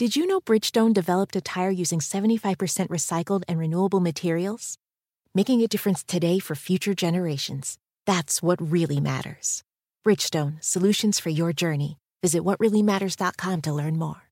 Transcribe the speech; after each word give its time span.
Did 0.00 0.16
you 0.16 0.26
know 0.26 0.40
Bridgestone 0.40 0.94
developed 0.94 1.36
a 1.36 1.42
tire 1.42 1.68
using 1.68 2.00
75% 2.00 2.88
recycled 2.88 3.42
and 3.46 3.58
renewable 3.58 4.00
materials? 4.00 4.78
Making 5.34 5.60
a 5.60 5.68
difference 5.68 6.02
today 6.02 6.38
for 6.38 6.54
future 6.54 6.94
generations. 6.94 7.76
That's 8.06 8.42
what 8.42 8.62
really 8.62 8.98
matters. 8.98 9.62
Bridgestone, 10.02 10.54
solutions 10.64 11.20
for 11.20 11.28
your 11.28 11.52
journey. 11.52 11.98
Visit 12.22 12.44
whatreallymatters.com 12.44 13.60
to 13.60 13.72
learn 13.74 13.98
more. 13.98 14.22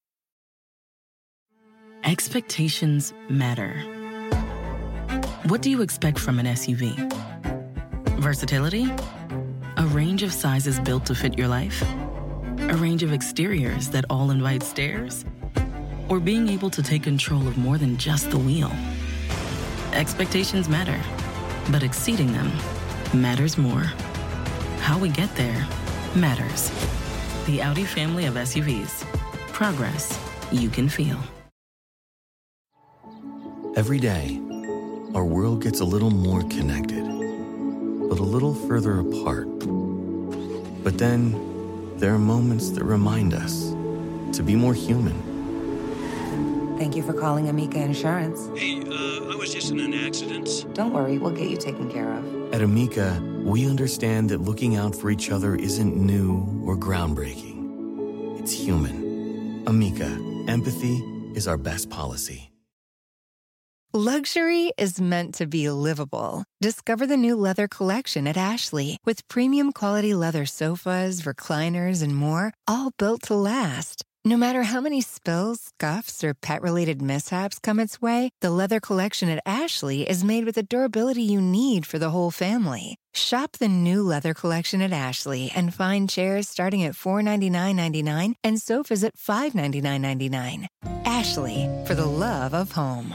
Expectations 2.02 3.12
matter. 3.28 3.78
What 5.48 5.60
do 5.60 5.70
you 5.70 5.82
expect 5.82 6.18
from 6.18 6.38
an 6.38 6.46
SUV? 6.46 6.96
Versatility? 8.18 8.90
A 9.76 9.84
range 9.88 10.22
of 10.22 10.32
sizes 10.32 10.80
built 10.80 11.04
to 11.04 11.14
fit 11.14 11.36
your 11.36 11.48
life? 11.48 11.84
A 12.70 12.76
range 12.78 13.02
of 13.02 13.12
exteriors 13.12 13.90
that 13.90 14.06
all 14.08 14.30
invite 14.30 14.62
stares? 14.62 15.26
Or 16.08 16.20
being 16.20 16.48
able 16.48 16.70
to 16.70 16.82
take 16.82 17.02
control 17.02 17.46
of 17.46 17.58
more 17.58 17.76
than 17.76 17.98
just 17.98 18.30
the 18.30 18.38
wheel? 18.38 18.72
Expectations 19.92 20.66
matter, 20.66 20.98
but 21.70 21.82
exceeding 21.82 22.32
them 22.32 22.50
matters 23.12 23.58
more. 23.58 23.92
How 24.80 24.98
we 24.98 25.10
get 25.10 25.34
there 25.36 25.66
matters. 26.16 26.70
The 27.44 27.60
Audi 27.60 27.84
family 27.84 28.24
of 28.24 28.34
SUVs. 28.34 29.04
Progress 29.52 30.18
you 30.50 30.70
can 30.70 30.88
feel. 30.88 31.18
Every 33.76 33.98
day, 33.98 34.40
our 35.14 35.26
world 35.26 35.62
gets 35.62 35.80
a 35.80 35.84
little 35.84 36.10
more 36.10 36.40
connected, 36.40 37.04
but 38.08 38.18
a 38.18 38.22
little 38.22 38.54
further 38.54 39.00
apart. 39.00 39.46
But 40.82 40.96
then, 40.96 41.36
there 41.98 42.14
are 42.14 42.18
moments 42.18 42.70
that 42.70 42.84
remind 42.84 43.34
us 43.34 43.74
to 44.32 44.42
be 44.42 44.56
more 44.56 44.72
human. 44.72 45.27
Thank 46.78 46.94
you 46.94 47.02
for 47.02 47.12
calling 47.12 47.48
Amica 47.48 47.80
Insurance. 47.80 48.50
Hey, 48.56 48.78
uh, 48.80 49.32
I 49.32 49.34
was 49.34 49.52
just 49.52 49.72
in 49.72 49.80
an 49.80 49.94
accident. 49.94 50.64
Don't 50.74 50.92
worry, 50.92 51.18
we'll 51.18 51.32
get 51.32 51.50
you 51.50 51.56
taken 51.56 51.90
care 51.90 52.12
of. 52.12 52.54
At 52.54 52.62
Amica, 52.62 53.20
we 53.44 53.68
understand 53.68 54.30
that 54.30 54.42
looking 54.42 54.76
out 54.76 54.94
for 54.94 55.10
each 55.10 55.28
other 55.30 55.56
isn't 55.56 55.96
new 55.96 56.62
or 56.64 56.76
groundbreaking. 56.76 58.38
It's 58.38 58.52
human. 58.52 59.64
Amica, 59.66 60.06
empathy 60.46 60.98
is 61.34 61.48
our 61.48 61.56
best 61.58 61.90
policy. 61.90 62.52
Luxury 63.92 64.72
is 64.78 65.00
meant 65.00 65.34
to 65.34 65.46
be 65.46 65.68
livable. 65.70 66.44
Discover 66.60 67.06
the 67.06 67.16
new 67.16 67.34
leather 67.34 67.66
collection 67.66 68.28
at 68.28 68.36
Ashley 68.36 68.98
with 69.04 69.26
premium 69.28 69.72
quality 69.72 70.14
leather 70.14 70.46
sofas, 70.46 71.22
recliners, 71.22 72.02
and 72.02 72.14
more, 72.14 72.52
all 72.68 72.92
built 72.98 73.22
to 73.22 73.34
last. 73.34 74.04
No 74.28 74.36
matter 74.36 74.64
how 74.64 74.82
many 74.82 75.00
spills, 75.00 75.72
scuffs, 75.72 76.22
or 76.22 76.34
pet 76.34 76.60
related 76.60 77.00
mishaps 77.00 77.58
come 77.58 77.80
its 77.80 78.02
way, 78.02 78.28
the 78.42 78.50
leather 78.50 78.78
collection 78.78 79.30
at 79.30 79.42
Ashley 79.46 80.06
is 80.06 80.22
made 80.22 80.44
with 80.44 80.56
the 80.56 80.62
durability 80.62 81.22
you 81.22 81.40
need 81.40 81.86
for 81.86 81.98
the 81.98 82.10
whole 82.10 82.30
family. 82.30 82.96
Shop 83.14 83.52
the 83.52 83.68
new 83.68 84.02
leather 84.02 84.34
collection 84.34 84.82
at 84.82 84.92
Ashley 84.92 85.50
and 85.56 85.72
find 85.72 86.10
chairs 86.10 86.46
starting 86.46 86.84
at 86.84 86.94
$499.99 86.94 88.34
and 88.44 88.60
sofas 88.60 89.02
at 89.02 89.16
$599.99. 89.16 90.66
Ashley, 91.06 91.66
for 91.86 91.94
the 91.94 92.04
love 92.04 92.52
of 92.52 92.72
home. 92.72 93.14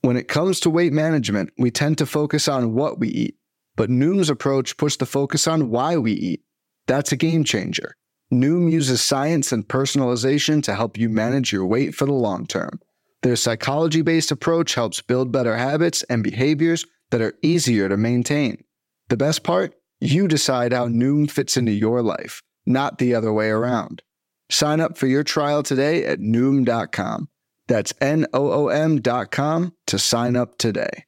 When 0.00 0.16
it 0.16 0.26
comes 0.26 0.58
to 0.60 0.70
weight 0.70 0.92
management, 0.92 1.50
we 1.56 1.70
tend 1.70 1.98
to 1.98 2.06
focus 2.06 2.48
on 2.48 2.74
what 2.74 2.98
we 2.98 3.10
eat, 3.10 3.36
but 3.76 3.90
Noom's 3.90 4.28
approach 4.28 4.76
puts 4.76 4.96
the 4.96 5.06
focus 5.06 5.46
on 5.46 5.70
why 5.70 5.96
we 5.96 6.14
eat. 6.14 6.42
That's 6.88 7.12
a 7.12 7.16
game 7.16 7.44
changer. 7.44 7.94
Noom 8.32 8.70
uses 8.70 9.00
science 9.00 9.52
and 9.52 9.66
personalization 9.66 10.62
to 10.64 10.74
help 10.74 10.98
you 10.98 11.08
manage 11.08 11.52
your 11.52 11.64
weight 11.64 11.94
for 11.94 12.04
the 12.04 12.12
long 12.12 12.46
term. 12.46 12.80
Their 13.22 13.36
psychology 13.36 14.02
based 14.02 14.30
approach 14.30 14.74
helps 14.74 15.00
build 15.00 15.32
better 15.32 15.56
habits 15.56 16.02
and 16.04 16.22
behaviors 16.22 16.84
that 17.10 17.22
are 17.22 17.34
easier 17.42 17.88
to 17.88 17.96
maintain. 17.96 18.62
The 19.08 19.16
best 19.16 19.42
part? 19.42 19.74
You 20.00 20.28
decide 20.28 20.72
how 20.72 20.88
Noom 20.88 21.30
fits 21.30 21.56
into 21.56 21.72
your 21.72 22.02
life, 22.02 22.42
not 22.66 22.98
the 22.98 23.14
other 23.14 23.32
way 23.32 23.48
around. 23.48 24.02
Sign 24.50 24.80
up 24.80 24.96
for 24.96 25.06
your 25.06 25.24
trial 25.24 25.62
today 25.62 26.04
at 26.04 26.20
Noom.com. 26.20 27.28
That's 27.66 27.92
N 28.00 28.26
O 28.32 28.50
O 28.50 28.68
M.com 28.68 29.74
to 29.86 29.98
sign 29.98 30.36
up 30.36 30.58
today. 30.58 31.04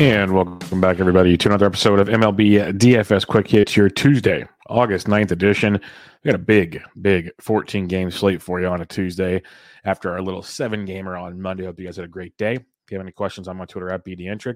And 0.00 0.32
welcome 0.32 0.80
back, 0.80 0.98
everybody, 0.98 1.36
to 1.36 1.48
another 1.48 1.66
episode 1.66 2.00
of 2.00 2.08
MLB 2.08 2.72
DFS 2.78 3.26
Quick 3.26 3.46
Hits, 3.46 3.76
your 3.76 3.90
Tuesday, 3.90 4.48
August 4.66 5.08
9th 5.08 5.30
edition. 5.30 5.74
We 5.74 6.30
got 6.30 6.40
a 6.40 6.42
big, 6.42 6.82
big 7.02 7.30
14 7.38 7.86
game 7.86 8.10
slate 8.10 8.40
for 8.40 8.62
you 8.62 8.66
on 8.68 8.80
a 8.80 8.86
Tuesday 8.86 9.42
after 9.84 10.10
our 10.10 10.22
little 10.22 10.42
seven 10.42 10.86
gamer 10.86 11.18
on 11.18 11.38
Monday. 11.38 11.66
Hope 11.66 11.78
you 11.78 11.84
guys 11.84 11.96
had 11.96 12.06
a 12.06 12.08
great 12.08 12.34
day. 12.38 12.54
If 12.54 12.90
you 12.90 12.96
have 12.96 13.04
any 13.04 13.12
questions, 13.12 13.46
I'm 13.46 13.60
on 13.60 13.66
Twitter 13.66 13.90
at 13.90 14.02
BDentric. 14.02 14.54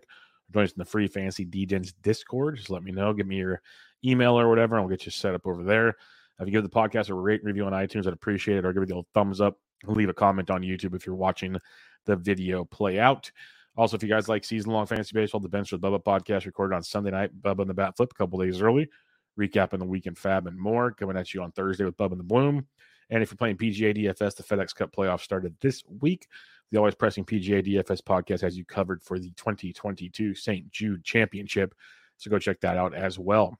Join 0.50 0.64
us 0.64 0.72
in 0.72 0.78
the 0.78 0.86
free 0.86 1.08
Fantasy 1.08 1.44
DGens 1.44 1.92
Discord. 2.00 2.56
Just 2.56 2.70
let 2.70 2.82
me 2.82 2.92
know. 2.92 3.12
Give 3.12 3.26
me 3.26 3.36
your 3.36 3.60
email 4.02 4.40
or 4.40 4.48
whatever, 4.48 4.76
and 4.76 4.86
we'll 4.86 4.96
get 4.96 5.04
you 5.04 5.12
set 5.12 5.34
up 5.34 5.46
over 5.46 5.62
there. 5.62 5.88
If 6.40 6.46
you 6.46 6.52
give 6.52 6.62
the 6.62 6.70
podcast 6.70 7.10
a 7.10 7.14
rate 7.14 7.44
review 7.44 7.66
on 7.66 7.72
iTunes, 7.74 8.06
I'd 8.06 8.14
appreciate 8.14 8.56
it. 8.56 8.64
Or 8.64 8.72
give 8.72 8.82
it 8.82 8.86
a 8.86 8.88
little 8.88 9.08
thumbs 9.12 9.42
up. 9.42 9.58
Leave 9.84 10.08
a 10.08 10.14
comment 10.14 10.50
on 10.50 10.62
YouTube 10.62 10.94
if 10.94 11.04
you're 11.04 11.14
watching 11.14 11.58
the 12.06 12.16
video 12.16 12.64
play 12.64 12.98
out. 12.98 13.30
Also, 13.76 13.96
if 13.96 14.02
you 14.02 14.08
guys 14.08 14.28
like 14.28 14.44
season 14.44 14.72
long 14.72 14.86
fantasy 14.86 15.12
baseball, 15.12 15.40
the 15.40 15.48
Bench 15.48 15.72
with 15.72 15.80
Bubba 15.80 16.02
podcast 16.02 16.46
recorded 16.46 16.76
on 16.76 16.82
Sunday 16.82 17.10
night, 17.10 17.30
Bubba 17.42 17.60
and 17.60 17.70
the 17.70 17.74
Bat 17.74 17.96
Flip 17.96 18.12
a 18.12 18.14
couple 18.14 18.38
days 18.38 18.60
early, 18.60 18.88
recapping 19.38 19.80
the 19.80 19.84
weekend 19.84 20.16
FAAB 20.16 20.46
and 20.46 20.58
more. 20.58 20.92
Coming 20.92 21.16
at 21.16 21.34
you 21.34 21.42
on 21.42 21.50
Thursday 21.52 21.84
with 21.84 21.96
Bubba 21.96 22.12
and 22.12 22.20
the 22.20 22.24
Bloom. 22.24 22.66
And 23.10 23.22
if 23.22 23.30
you're 23.30 23.36
playing 23.36 23.56
PGA 23.56 23.96
DFS, 23.96 24.36
the 24.36 24.42
FedEx 24.42 24.74
Cup 24.74 24.94
playoff 24.94 25.20
started 25.20 25.54
this 25.60 25.82
week. 26.00 26.28
The 26.70 26.78
Always 26.78 26.94
Pressing 26.94 27.24
PGA 27.24 27.66
DFS 27.66 28.00
podcast 28.02 28.40
has 28.40 28.56
you 28.56 28.64
covered 28.64 29.02
for 29.02 29.18
the 29.18 29.30
2022 29.36 30.34
St. 30.34 30.70
Jude 30.70 31.04
Championship. 31.04 31.74
So 32.16 32.30
go 32.30 32.38
check 32.38 32.60
that 32.60 32.76
out 32.76 32.94
as 32.94 33.18
well. 33.18 33.58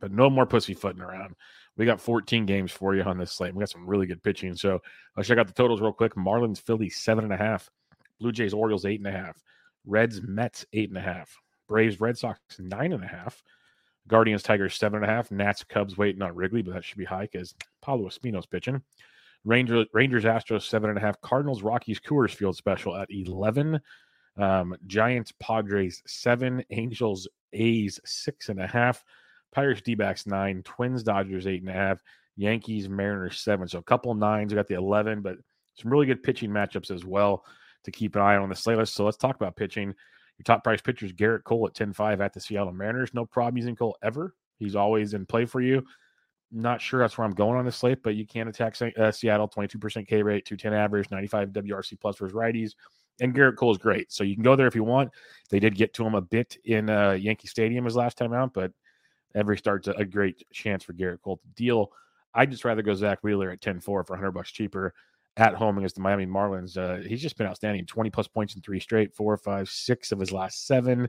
But 0.00 0.12
no 0.12 0.30
more 0.30 0.46
pussyfooting 0.46 1.02
around. 1.02 1.34
We 1.76 1.86
got 1.86 2.00
14 2.00 2.46
games 2.46 2.72
for 2.72 2.94
you 2.94 3.02
on 3.02 3.18
this 3.18 3.32
slate. 3.32 3.54
We 3.54 3.60
got 3.60 3.68
some 3.68 3.86
really 3.86 4.06
good 4.06 4.22
pitching. 4.22 4.54
So 4.54 4.80
let's 5.16 5.28
check 5.28 5.38
out 5.38 5.46
the 5.46 5.52
totals 5.52 5.80
real 5.80 5.92
quick. 5.92 6.14
Marlins, 6.14 6.60
Philly, 6.60 6.88
seven 6.88 7.24
and 7.24 7.32
a 7.32 7.36
half. 7.36 7.70
Blue 8.20 8.32
Jays, 8.32 8.54
Orioles, 8.54 8.84
eight 8.84 9.00
and 9.00 9.08
a 9.08 9.12
half. 9.12 9.42
Reds, 9.86 10.20
Mets, 10.22 10.66
eight 10.72 10.88
and 10.88 10.98
a 10.98 11.02
half. 11.02 11.36
Braves, 11.68 12.00
Red 12.00 12.18
Sox, 12.18 12.40
nine 12.58 12.92
and 12.92 13.04
a 13.04 13.08
half. 13.08 13.42
Guardians, 14.08 14.42
Tigers, 14.42 14.76
seven 14.76 15.02
and 15.02 15.10
a 15.10 15.14
half. 15.14 15.30
Nats, 15.30 15.64
Cubs, 15.64 15.96
waiting 15.96 16.22
on 16.22 16.34
Wrigley, 16.34 16.62
but 16.62 16.74
that 16.74 16.84
should 16.84 16.98
be 16.98 17.04
high 17.04 17.28
because 17.30 17.54
Paolo 17.80 18.08
Espino's 18.08 18.46
pitching. 18.46 18.82
Rangers, 19.44 19.86
Rangers, 19.94 20.24
Astros, 20.24 20.62
seven 20.62 20.90
and 20.90 20.98
a 20.98 21.00
half. 21.00 21.20
Cardinals, 21.20 21.62
Rockies, 21.62 22.00
Coors 22.00 22.34
Field 22.34 22.56
special 22.56 22.96
at 22.96 23.08
11. 23.10 23.80
Um, 24.36 24.76
Giants, 24.86 25.32
Padres, 25.40 26.02
seven. 26.06 26.62
Angels, 26.70 27.28
A's, 27.52 28.00
six 28.04 28.48
and 28.48 28.60
a 28.60 28.66
half. 28.66 29.04
Pirates, 29.52 29.80
D 29.80 29.94
backs, 29.94 30.26
nine. 30.26 30.62
Twins, 30.62 31.02
Dodgers, 31.02 31.46
eight 31.46 31.62
and 31.62 31.70
a 31.70 31.74
half. 31.74 32.02
Yankees, 32.36 32.88
Mariners, 32.88 33.40
seven. 33.40 33.68
So 33.68 33.78
a 33.78 33.82
couple 33.82 34.14
nines. 34.14 34.52
We 34.52 34.56
got 34.56 34.66
the 34.66 34.74
11, 34.74 35.22
but 35.22 35.36
some 35.76 35.90
really 35.90 36.06
good 36.06 36.22
pitching 36.22 36.50
matchups 36.50 36.90
as 36.90 37.04
well 37.04 37.44
to 37.84 37.90
keep 37.90 38.16
an 38.16 38.22
eye 38.22 38.36
on 38.36 38.48
the 38.48 38.54
slate 38.54 38.78
list. 38.78 38.94
So 38.94 39.04
let's 39.04 39.16
talk 39.16 39.36
about 39.36 39.56
pitching. 39.56 39.94
Your 40.38 40.44
top 40.44 40.64
price 40.64 40.80
pitcher 40.80 41.06
is 41.06 41.12
Gerrit 41.12 41.44
Cole 41.44 41.66
at 41.66 41.74
10 41.74 41.92
5 41.92 42.20
at 42.20 42.32
the 42.32 42.40
Seattle 42.40 42.72
Mariners. 42.72 43.12
No 43.12 43.26
problem 43.26 43.58
using 43.58 43.76
Cole 43.76 43.96
ever. 44.02 44.34
He's 44.58 44.76
always 44.76 45.14
in 45.14 45.26
play 45.26 45.44
for 45.44 45.60
you. 45.60 45.84
Not 46.52 46.80
sure 46.80 47.00
that's 47.00 47.16
where 47.16 47.26
I'm 47.26 47.34
going 47.34 47.58
on 47.58 47.64
the 47.64 47.72
slate, 47.72 48.02
but 48.02 48.16
you 48.16 48.26
can 48.26 48.48
attack 48.48 48.76
uh, 48.98 49.12
Seattle 49.12 49.48
22% 49.48 50.08
K 50.08 50.22
rate, 50.22 50.44
210 50.44 50.72
average, 50.72 51.10
95 51.10 51.50
WRC 51.50 52.00
plus 52.00 52.18
versus 52.18 52.34
righties. 52.34 52.72
And 53.20 53.34
Gerrit 53.34 53.56
Cole 53.56 53.70
is 53.70 53.78
great. 53.78 54.10
So 54.10 54.24
you 54.24 54.34
can 54.34 54.42
go 54.42 54.56
there 54.56 54.66
if 54.66 54.74
you 54.74 54.82
want. 54.82 55.10
They 55.50 55.60
did 55.60 55.76
get 55.76 55.94
to 55.94 56.06
him 56.06 56.14
a 56.14 56.20
bit 56.20 56.56
in 56.64 56.90
uh, 56.90 57.12
Yankee 57.12 57.48
Stadium 57.48 57.84
his 57.84 57.96
last 57.96 58.16
time 58.16 58.32
out, 58.32 58.52
but 58.54 58.72
every 59.34 59.58
start's 59.58 59.88
a, 59.88 59.92
a 59.92 60.04
great 60.04 60.42
chance 60.52 60.82
for 60.82 60.92
Gerrit 60.94 61.20
Cole 61.22 61.36
to 61.36 61.48
deal. 61.54 61.92
I'd 62.34 62.50
just 62.50 62.64
rather 62.64 62.82
go 62.82 62.94
Zack 62.94 63.22
Wheeler 63.22 63.50
at 63.50 63.60
10 63.60 63.80
4 63.80 64.04
for 64.04 64.12
100 64.14 64.30
bucks 64.32 64.50
cheaper 64.50 64.94
at 65.36 65.54
home 65.54 65.78
against 65.78 65.94
the 65.94 66.00
Miami 66.00 66.26
Marlins. 66.26 66.76
Uh, 66.76 67.02
he's 67.06 67.22
just 67.22 67.36
been 67.36 67.46
outstanding 67.46 67.86
20 67.86 68.10
plus 68.10 68.28
points 68.28 68.54
in 68.54 68.62
three 68.62 68.80
straight, 68.80 69.14
four, 69.14 69.36
five, 69.36 69.68
six 69.68 70.12
of 70.12 70.18
his 70.18 70.32
last 70.32 70.66
seven, 70.66 71.08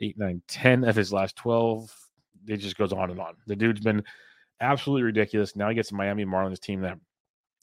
eight, 0.00 0.18
nine, 0.18 0.42
10 0.48 0.84
of 0.84 0.96
his 0.96 1.12
last 1.12 1.36
12. 1.36 1.94
It 2.46 2.58
just 2.58 2.76
goes 2.76 2.92
on 2.92 3.10
and 3.10 3.20
on. 3.20 3.34
The 3.46 3.56
dude's 3.56 3.80
been 3.80 4.02
absolutely 4.60 5.04
ridiculous. 5.04 5.56
Now 5.56 5.68
he 5.68 5.74
gets 5.74 5.90
the 5.90 5.96
Miami 5.96 6.24
Marlins 6.24 6.60
team 6.60 6.80
that 6.82 6.98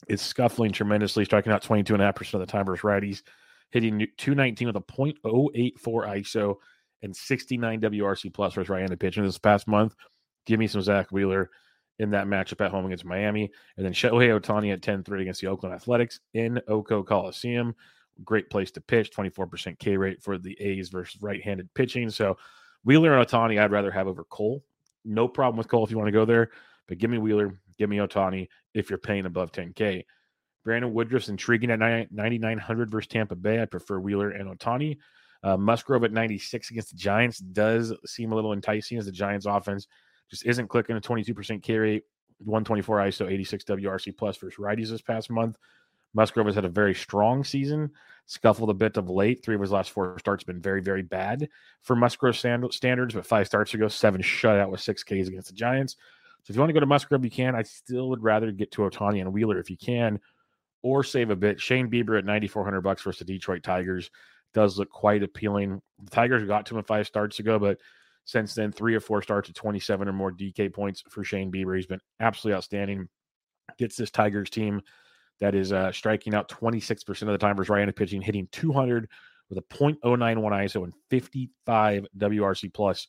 is 0.08 0.22
scuffling 0.22 0.72
tremendously, 0.72 1.26
striking 1.26 1.52
out 1.52 1.64
22.5% 1.64 2.34
of 2.34 2.40
the 2.40 2.46
time 2.46 2.66
versus 2.66 2.84
righties, 2.84 3.22
hitting 3.72 4.00
219 4.18 4.68
with 4.68 4.76
a 4.76 4.82
0.084 4.82 5.74
ISO 5.84 6.56
and 7.02 7.16
69 7.16 7.82
WRC 7.82 8.34
plus 8.34 8.54
versus 8.54 8.70
right-handed 8.70 9.00
pitching 9.00 9.24
this 9.24 9.38
past 9.38 9.68
month. 9.68 9.96
Give 10.46 10.60
me 10.60 10.68
some 10.68 10.82
Zack 10.82 11.12
Wheeler 11.12 11.50
in 12.00 12.10
that 12.12 12.28
matchup 12.28 12.64
at 12.64 12.72
home 12.72 12.86
against 12.86 13.06
Miami. 13.06 13.52
And 13.78 13.86
then 13.86 13.94
Shohei 13.94 14.40
Ohtani 14.40 14.74
at 14.74 14.82
10 14.82 15.04
3 15.04 15.22
against 15.22 15.42
the 15.42 15.48
Oakland 15.48 15.76
Athletics 15.76 16.20
in 16.34 16.60
Oco 16.68 17.06
Coliseum. 17.06 17.76
Great 18.24 18.50
place 18.50 18.72
to 18.72 18.82
pitch, 18.82 19.12
24% 19.12 19.78
K 19.80 19.96
rate 19.96 20.22
for 20.22 20.38
the 20.38 20.60
A's 20.60 20.90
versus 20.90 21.22
right 21.22 21.42
handed 21.44 21.74
pitching. 21.74 22.10
So 22.10 22.38
Wheeler 22.84 23.18
and 23.18 23.28
Ohtani, 23.28 23.62
I'd 23.62 23.72
rather 23.72 23.92
have 23.92 24.08
over 24.08 24.24
Cole. 24.24 24.64
No 25.06 25.28
problem 25.28 25.58
with 25.58 25.68
Cole 25.68 25.86
if 25.86 25.92
you 25.92 25.98
want 25.98 26.08
to 26.08 26.14
go 26.14 26.26
there, 26.26 26.52
but 26.88 26.98
give 26.98 27.10
me 27.10 27.18
Wheeler, 27.18 27.54
give 27.78 27.90
me 27.90 27.98
Ohtani 27.98 28.48
if 28.74 28.90
you're 28.90 29.00
paying 29.00 29.26
above 29.26 29.52
10K. 29.52 30.06
Brandon 30.66 30.94
Woodruff's 30.94 31.30
intriguing 31.30 31.72
at 31.72 31.80
9,900 31.80 32.92
versus 32.92 33.08
Tampa 33.08 33.36
Bay. 33.36 33.62
I 33.62 33.66
prefer 33.66 34.00
Wheeler 34.00 34.32
and 34.32 34.50
Ohtani. 34.58 34.98
Uh, 35.42 35.56
Musgrove 35.56 36.04
at 36.04 36.12
96 36.12 36.72
against 36.72 36.90
the 36.90 36.98
Giants 36.98 37.40
does 37.40 37.94
seem 38.06 38.34
a 38.34 38.36
little 38.36 38.52
enticing 38.52 38.98
as 38.98 39.06
the 39.06 39.12
Giants 39.12 39.46
offense 39.46 39.88
just 40.30 40.46
isn't 40.46 40.68
clicking 40.68 40.96
a 40.96 41.02
22% 41.02 41.62
K 41.62 41.78
rate, 41.78 42.04
124 42.40 42.98
ISO, 42.98 43.32
86 43.32 43.64
WRC 43.66 44.18
plus 44.18 44.38
versus 44.38 44.60
righties 44.60 44.90
this 44.90 45.02
past 45.02 45.30
month. 45.30 45.58
Musgrove 46.14 46.48
has 46.48 46.56
had 46.56 46.66
a 46.66 46.70
very 46.70 46.96
strong 46.96 47.44
season, 47.44 47.92
scuffled 48.26 48.70
a 48.70 48.74
bit 48.74 48.98
of 48.98 49.10
late. 49.10 49.44
Three 49.44 49.56
of 49.56 49.62
his 49.62 49.72
last 49.72 49.92
four 49.92 50.18
starts 50.20 50.44
been 50.44 50.62
very, 50.62 50.82
very 50.82 51.04
bad 51.04 51.50
for 51.84 51.96
Musgrove 51.96 52.38
standards, 52.38 53.14
but 53.14 53.26
five 53.26 53.48
starts 53.48 53.74
ago, 53.74 53.88
seven 53.88 54.22
shutout 54.22 54.72
with 54.72 54.82
six 54.82 55.04
Ks 55.04 55.28
against 55.28 55.50
the 55.50 55.56
Giants. 55.56 55.96
So 56.44 56.52
if 56.52 56.56
you 56.56 56.62
want 56.62 56.70
to 56.70 56.74
go 56.74 56.80
to 56.80 56.86
Musgrove, 56.86 57.24
you 57.24 57.32
can. 57.32 57.56
I 57.56 57.64
still 57.64 58.10
would 58.10 58.24
rather 58.24 58.52
get 58.52 58.72
to 58.72 58.82
Ohtani 58.82 59.22
and 59.22 59.34
Wheeler 59.34 59.60
if 59.60 59.70
you 59.70 59.78
can, 59.78 60.20
or 60.82 61.04
save 61.04 61.30
a 61.30 61.36
bit. 61.36 61.60
Shane 61.60 61.92
Bieber 61.92 62.18
at 62.18 62.26
9,400 62.26 62.82
bucks 62.82 63.04
versus 63.04 63.20
the 63.20 63.26
Detroit 63.26 63.62
Tigers 63.62 64.10
does 64.54 64.80
look 64.80 64.90
quite 64.90 65.22
appealing. 65.22 65.82
The 66.04 66.10
Tigers 66.10 66.48
got 66.48 66.66
to 66.68 66.78
him 66.78 66.84
five 66.86 67.06
starts 67.06 67.40
ago, 67.40 67.60
but 67.60 67.80
since 68.30 68.54
then, 68.54 68.72
three 68.72 68.94
or 68.94 69.00
four 69.00 69.24
starts 69.24 69.50
at 69.50 69.56
27 69.56 70.08
or 70.08 70.14
more 70.14 70.32
DK 70.32 70.72
points 70.72 71.04
for 71.10 71.24
Shane 71.24 71.52
Bieber. 71.52 71.76
He's 71.76 71.88
been 71.88 72.00
absolutely 72.20 72.58
outstanding. 72.58 73.10
Gets 73.80 73.96
this 73.96 74.12
Tigers 74.12 74.52
team 74.52 74.84
that 75.40 75.56
is 75.56 75.74
uh, 75.74 75.92
striking 75.92 76.36
out 76.36 76.48
26% 76.48 77.24
of 77.24 77.30
the 77.30 77.40
time 77.40 77.56
versus 77.56 77.70
right-handed 77.70 77.96
pitching, 77.96 78.22
hitting 78.22 78.48
200 78.52 79.10
with 79.50 79.58
a 79.58 79.64
.091 79.64 80.04
ISO 80.04 80.84
and 80.84 80.94
55 81.10 82.06
WRC 82.20 82.72
plus 82.72 83.08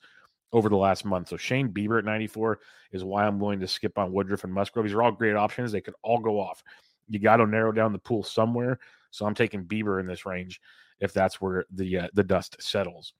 over 0.54 0.70
the 0.70 0.76
last 0.76 1.04
month. 1.04 1.28
So 1.28 1.36
Shane 1.36 1.68
Bieber 1.68 1.98
at 1.98 2.06
94 2.06 2.60
is 2.92 3.04
why 3.04 3.26
I'm 3.26 3.38
willing 3.38 3.60
to 3.60 3.68
skip 3.68 3.98
on 3.98 4.12
Woodruff 4.12 4.44
and 4.44 4.54
Musgrove. 4.54 4.86
These 4.86 4.94
are 4.94 5.02
all 5.02 5.12
great 5.12 5.36
options. 5.36 5.70
They 5.70 5.82
could 5.82 5.94
all 6.02 6.18
go 6.18 6.40
off. 6.40 6.64
You 7.08 7.18
got 7.18 7.36
to 7.36 7.46
narrow 7.46 7.72
down 7.72 7.92
the 7.92 7.98
pool 7.98 8.22
somewhere. 8.22 8.78
So 9.10 9.26
I'm 9.26 9.34
taking 9.34 9.66
Bieber 9.66 10.00
in 10.00 10.06
this 10.06 10.24
range 10.24 10.62
if 10.98 11.12
that's 11.12 11.42
where 11.42 11.66
the 11.70 11.98
uh, 11.98 12.08
the 12.14 12.24
dust 12.24 12.56
settles. 12.62 13.12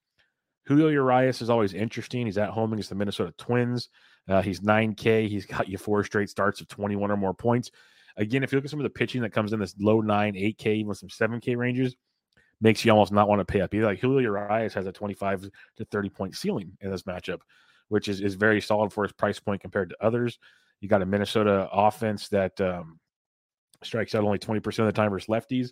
Julio 0.65 0.89
Urias 0.89 1.41
is 1.41 1.49
always 1.49 1.73
interesting. 1.73 2.25
He's 2.25 2.37
at 2.37 2.49
home 2.49 2.73
against 2.73 2.89
the 2.89 2.95
Minnesota 2.95 3.33
Twins. 3.37 3.89
Uh, 4.27 4.41
he's 4.41 4.59
9K. 4.59 5.27
He's 5.27 5.45
got 5.45 5.67
you 5.67 5.77
four 5.77 6.03
straight 6.03 6.29
starts 6.29 6.61
of 6.61 6.67
21 6.67 7.11
or 7.11 7.17
more 7.17 7.33
points. 7.33 7.71
Again, 8.17 8.43
if 8.43 8.51
you 8.51 8.57
look 8.57 8.65
at 8.65 8.71
some 8.71 8.79
of 8.79 8.83
the 8.83 8.89
pitching 8.89 9.21
that 9.21 9.33
comes 9.33 9.53
in 9.53 9.59
this 9.59 9.75
low 9.79 10.01
9, 10.01 10.33
8K, 10.33 10.67
even 10.67 10.93
some 10.93 11.09
7K 11.09 11.57
ranges, 11.57 11.95
makes 12.59 12.85
you 12.85 12.91
almost 12.91 13.11
not 13.11 13.27
want 13.27 13.39
to 13.39 13.45
pay 13.45 13.61
up. 13.61 13.73
Either 13.73 13.85
like 13.85 13.99
Julio 13.99 14.19
Urias 14.19 14.73
has 14.73 14.85
a 14.85 14.91
25 14.91 15.49
to 15.77 15.85
30 15.85 16.09
point 16.09 16.35
ceiling 16.35 16.77
in 16.81 16.91
this 16.91 17.03
matchup, 17.03 17.39
which 17.87 18.07
is, 18.07 18.21
is 18.21 18.35
very 18.35 18.61
solid 18.61 18.93
for 18.93 19.03
his 19.03 19.13
price 19.13 19.39
point 19.39 19.61
compared 19.61 19.89
to 19.89 19.95
others. 19.99 20.37
You 20.79 20.87
got 20.87 21.01
a 21.01 21.05
Minnesota 21.05 21.67
offense 21.71 22.27
that 22.29 22.59
um, 22.61 22.99
strikes 23.83 24.13
out 24.13 24.23
only 24.23 24.39
20% 24.39 24.67
of 24.79 24.85
the 24.85 24.91
time 24.91 25.09
versus 25.09 25.27
lefties. 25.27 25.71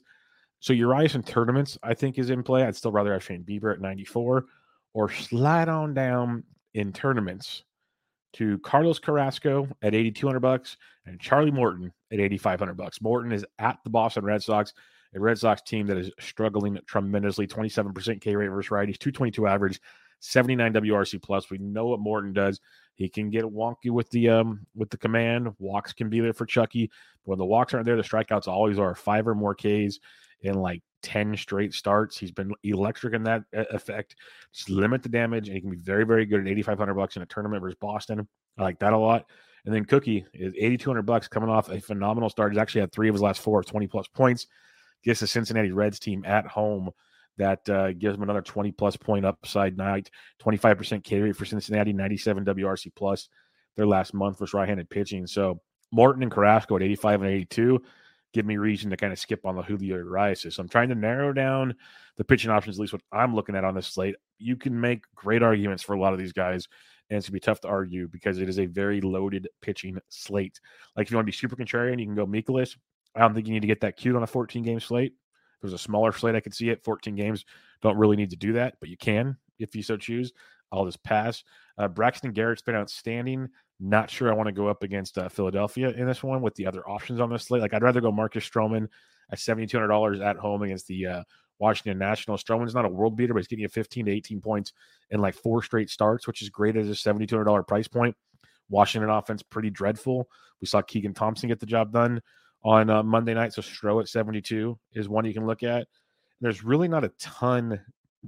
So 0.60 0.74
Urias 0.74 1.16
in 1.16 1.24
tournaments, 1.24 1.78
I 1.84 1.94
think, 1.94 2.18
is 2.18 2.30
in 2.30 2.44
play. 2.44 2.64
I'd 2.64 2.76
still 2.76 2.92
rather 2.92 3.14
have 3.14 3.24
Shane 3.24 3.44
Bieber 3.44 3.72
at 3.74 3.80
94 3.80 4.46
or 4.94 5.10
slide 5.10 5.70
on 5.70 5.94
down 5.94 6.44
in 6.74 6.94
tournaments 6.94 7.64
to 8.34 8.60
Carlos 8.60 9.00
Carrasco 9.00 9.68
at 9.82 9.96
8200 9.96 10.40
bucks 10.40 10.78
and 11.06 11.20
Charlie 11.20 11.52
Morton 11.52 11.92
at 12.12 12.20
8500 12.20 12.76
bucks. 12.76 13.02
Morton 13.02 13.32
is 13.32 13.46
at 13.58 13.80
the 13.84 13.90
Boston 13.90 14.24
Red 14.24 14.44
Sox, 14.44 14.74
a 15.16 15.20
Red 15.20 15.40
Sox 15.40 15.62
team 15.62 15.88
that 15.88 15.98
is 15.98 16.12
struggling 16.20 16.78
tremendously, 16.86 17.48
27% 17.48 18.22
K 18.22 18.36
rate 18.36 18.50
versus 18.50 18.70
righties, 18.70 19.00
222 19.00 19.48
average, 19.48 19.82
79 20.20 20.74
WRC 20.74 21.22
plus. 21.22 21.50
We 21.50 21.58
know 21.58 21.88
what 21.88 22.00
Morton 22.00 22.34
does. 22.34 22.60
He 22.96 23.08
can 23.08 23.30
get 23.30 23.46
wonky 23.46 23.90
with 23.90 24.10
the 24.10 24.30
um 24.30 24.66
with 24.76 24.90
the 24.90 24.98
command. 24.98 25.54
Walks 25.58 25.94
can 25.94 26.10
be 26.10 26.20
there 26.20 26.34
for 26.34 26.46
Chucky. 26.46 26.88
But 27.24 27.30
when 27.30 27.40
the 27.40 27.46
walks 27.46 27.74
aren't 27.74 27.86
there, 27.86 27.96
the 27.96 28.04
strikeouts 28.04 28.48
always 28.48 28.78
are 28.78 28.94
five 28.94 29.28
or 29.28 29.36
more 29.36 29.56
Ks 29.56 30.00
in 30.42 30.56
like 30.56 30.82
10 31.04 31.36
straight 31.38 31.74
starts. 31.74 32.18
He's 32.18 32.32
been 32.32 32.52
electric 32.64 33.14
in 33.14 33.24
that 33.24 33.44
effect. 33.54 34.16
Just 34.54 34.70
limit 34.70 35.04
the 35.04 35.10
damage, 35.10 35.48
and 35.48 35.56
he 35.56 35.62
can 35.62 35.70
be 35.70 35.78
very, 35.78 36.06
very 36.06 36.26
good 36.26 36.42
at 36.42 36.48
8,500 36.48 36.94
bucks 36.94 37.16
in 37.16 37.22
a 37.22 37.26
tournament 37.26 37.62
versus 37.62 37.78
Boston. 37.80 38.28
I 38.58 38.64
like 38.64 38.80
that 38.80 38.94
a 38.94 38.98
lot. 38.98 39.26
And 39.66 39.74
then 39.74 39.86
Cookie 39.86 40.26
is 40.34 40.54
8,200 40.58 41.04
bucks 41.04 41.28
coming 41.28 41.50
off 41.50 41.70
a 41.70 41.80
phenomenal 41.80 42.30
start. 42.30 42.52
He's 42.52 42.60
actually 42.60 42.82
had 42.82 42.92
three 42.92 43.10
of 43.10 43.16
his 43.16 43.22
last 43.22 43.42
four 43.42 43.64
20 43.64 43.88
plus 43.88 44.08
points. 44.08 44.48
Gets 45.04 45.22
the 45.22 45.28
Cincinnati 45.28 45.72
Reds 45.72 46.00
team 46.00 46.24
at 46.26 46.46
home. 46.46 46.90
That 47.38 47.70
uh, 47.70 47.94
gives 47.94 48.16
him 48.16 48.24
another 48.24 48.42
20 48.42 48.72
plus 48.74 48.98
point 48.98 49.26
upside 49.26 49.78
night. 49.78 50.10
25% 50.42 51.04
K 51.04 51.22
rate 51.22 51.36
for 51.36 51.46
Cincinnati, 51.46 51.94
97 51.94 52.44
WRC 52.44 52.94
plus 52.96 53.30
their 53.78 53.88
last 53.88 54.14
month 54.14 54.42
was 54.42 54.54
right 54.54 54.68
handed 54.68 54.90
pitching. 54.90 55.26
So 55.26 55.62
Morton 55.92 56.22
and 56.22 56.32
Carrasco 56.32 56.76
at 56.76 56.84
85 56.84 57.22
and 57.22 57.32
82 57.32 57.82
give 58.34 58.46
me 58.46 58.58
reason 58.58 58.90
to 58.90 58.98
kind 58.98 59.12
of 59.12 59.20
skip 59.20 59.46
on 59.46 59.56
the 59.56 59.62
Julio 59.62 59.98
Urias. 59.98 60.42
So 60.42 60.62
I'm 60.62 60.70
trying 60.70 60.90
to 60.90 60.96
narrow 60.96 61.34
down 61.34 61.76
the 62.18 62.24
pitching 62.24 62.52
options, 62.52 62.78
at 62.78 62.82
least 62.82 62.94
what 62.94 63.02
I'm 63.12 63.36
looking 63.36 63.56
at 63.56 63.64
on 63.64 63.76
this 63.76 63.88
slate. 63.88 64.16
You 64.38 64.56
can 64.56 64.80
make 64.80 65.04
great 65.16 65.44
arguments 65.44 65.84
for 65.84 65.94
a 65.94 66.00
lot 66.00 66.14
of 66.14 66.20
these 66.20 66.34
guys, 66.34 66.68
and 67.10 67.18
it's 67.18 67.28
gonna 67.28 67.34
be 67.34 67.40
tough 67.40 67.62
to 67.62 67.68
argue 67.68 68.08
because 68.08 68.40
it 68.40 68.50
is 68.50 68.60
a 68.60 68.66
very 68.66 69.02
loaded 69.02 69.48
pitching 69.62 70.00
slate. 70.10 70.60
Like 70.96 71.08
if 71.08 71.12
you 71.12 71.18
want 71.18 71.26
to 71.26 71.32
be 71.32 71.36
super 71.36 71.56
contrarian, 71.56 72.00
you 72.00 72.06
can 72.06 72.16
go 72.16 72.28
Mikolas. 72.28 72.78
I 73.16 73.22
don't 73.22 73.34
think 73.34 73.48
you 73.48 73.54
need 73.54 73.62
to 73.62 73.68
get 73.68 73.82
that 73.82 73.98
cute 73.98 74.16
on 74.16 74.24
a 74.24 74.28
14 74.28 74.64
game 74.64 74.80
slate. 74.80 75.14
If 75.14 75.62
there's 75.62 75.74
a 75.74 75.78
smaller 75.78 76.12
slate, 76.12 76.36
I 76.36 76.40
could 76.40 76.54
see 76.54 76.70
it. 76.70 76.84
14 76.84 77.16
games 77.16 77.46
don't 77.82 77.98
really 77.98 78.16
need 78.16 78.30
to 78.30 78.38
do 78.38 78.54
that, 78.54 78.76
but 78.80 78.90
you 78.90 78.98
can 78.98 79.38
if 79.58 79.76
you 79.76 79.84
so 79.84 79.98
choose. 79.98 80.32
I'll 80.72 80.86
just 80.86 81.04
pass. 81.04 81.44
Uh, 81.78 81.88
Braxton 81.88 82.32
Garrett's 82.32 82.62
been 82.62 82.76
outstanding. 82.76 83.50
Not 83.80 84.10
sure 84.10 84.30
I 84.30 84.36
want 84.36 84.48
to 84.48 84.54
go 84.54 84.68
up 84.68 84.84
against 84.84 85.18
uh, 85.18 85.30
Philadelphia 85.30 85.90
in 85.92 86.06
this 86.06 86.22
one 86.22 86.42
with 86.42 86.56
the 86.56 86.66
other 86.66 86.88
options 86.88 87.20
on 87.20 87.30
this 87.30 87.46
slate. 87.46 87.62
Like 87.62 87.74
I'd 87.74 87.84
rather 87.84 88.02
go 88.02 88.12
Marcus 88.12 88.48
Stroman 88.48 88.88
at 89.32 89.40
seventy 89.40 89.68
two 89.68 89.78
hundred 89.78 89.88
dollars 89.88 90.20
at 90.20 90.36
home 90.36 90.64
against 90.64 90.88
the 90.88 91.06
uh, 91.06 91.24
Washington 91.60 91.98
Nationals. 91.98 92.44
Stroman's 92.44 92.76
not 92.76 92.86
a 92.86 92.90
world 92.90 93.16
beater, 93.16 93.34
but 93.34 93.40
he's 93.40 93.48
getting 93.48 93.64
you 93.64 93.70
fifteen 93.70 94.06
to 94.08 94.12
eighteen 94.12 94.42
points 94.42 94.74
in 95.12 95.22
like 95.22 95.36
four 95.36 95.64
straight 95.64 95.90
starts, 95.90 96.28
which 96.28 96.42
is 96.42 96.50
great 96.50 96.76
at 96.76 96.86
a 96.86 96.96
seventy 96.96 97.26
two 97.26 97.36
hundred 97.36 97.46
dollar 97.46 97.64
price 97.64 97.88
point. 97.88 98.16
Washington 98.70 99.10
offense 99.10 99.44
pretty 99.44 99.70
dreadful. 99.70 100.28
We 100.60 100.68
saw 100.68 100.82
Keegan 100.82 101.14
Thompson 101.14 101.48
get 101.48 101.60
the 101.60 101.66
job 101.66 101.94
done 101.94 102.22
on 102.64 102.90
uh, 102.90 103.02
Monday 103.02 103.34
night, 103.34 103.54
so 103.54 103.62
Stro 103.62 104.02
at 104.02 104.10
seventy 104.10 104.42
two 104.42 104.78
is 104.94 105.08
one 105.08 105.26
you 105.26 105.34
can 105.34 105.48
look 105.48 105.64
at. 105.64 105.88
There's 106.42 106.64
really 106.64 106.88
not 106.90 107.06
a 107.06 107.12
ton 107.20 107.80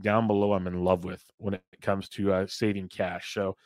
down 0.02 0.28
below 0.28 0.54
I'm 0.54 0.68
in 0.68 0.84
love 0.84 1.04
with 1.04 1.24
when 1.38 1.56
it 1.56 1.64
comes 1.82 2.08
to 2.10 2.32
uh, 2.32 2.48
saving 2.48 2.88
cash. 2.88 3.34
So, 3.34 3.58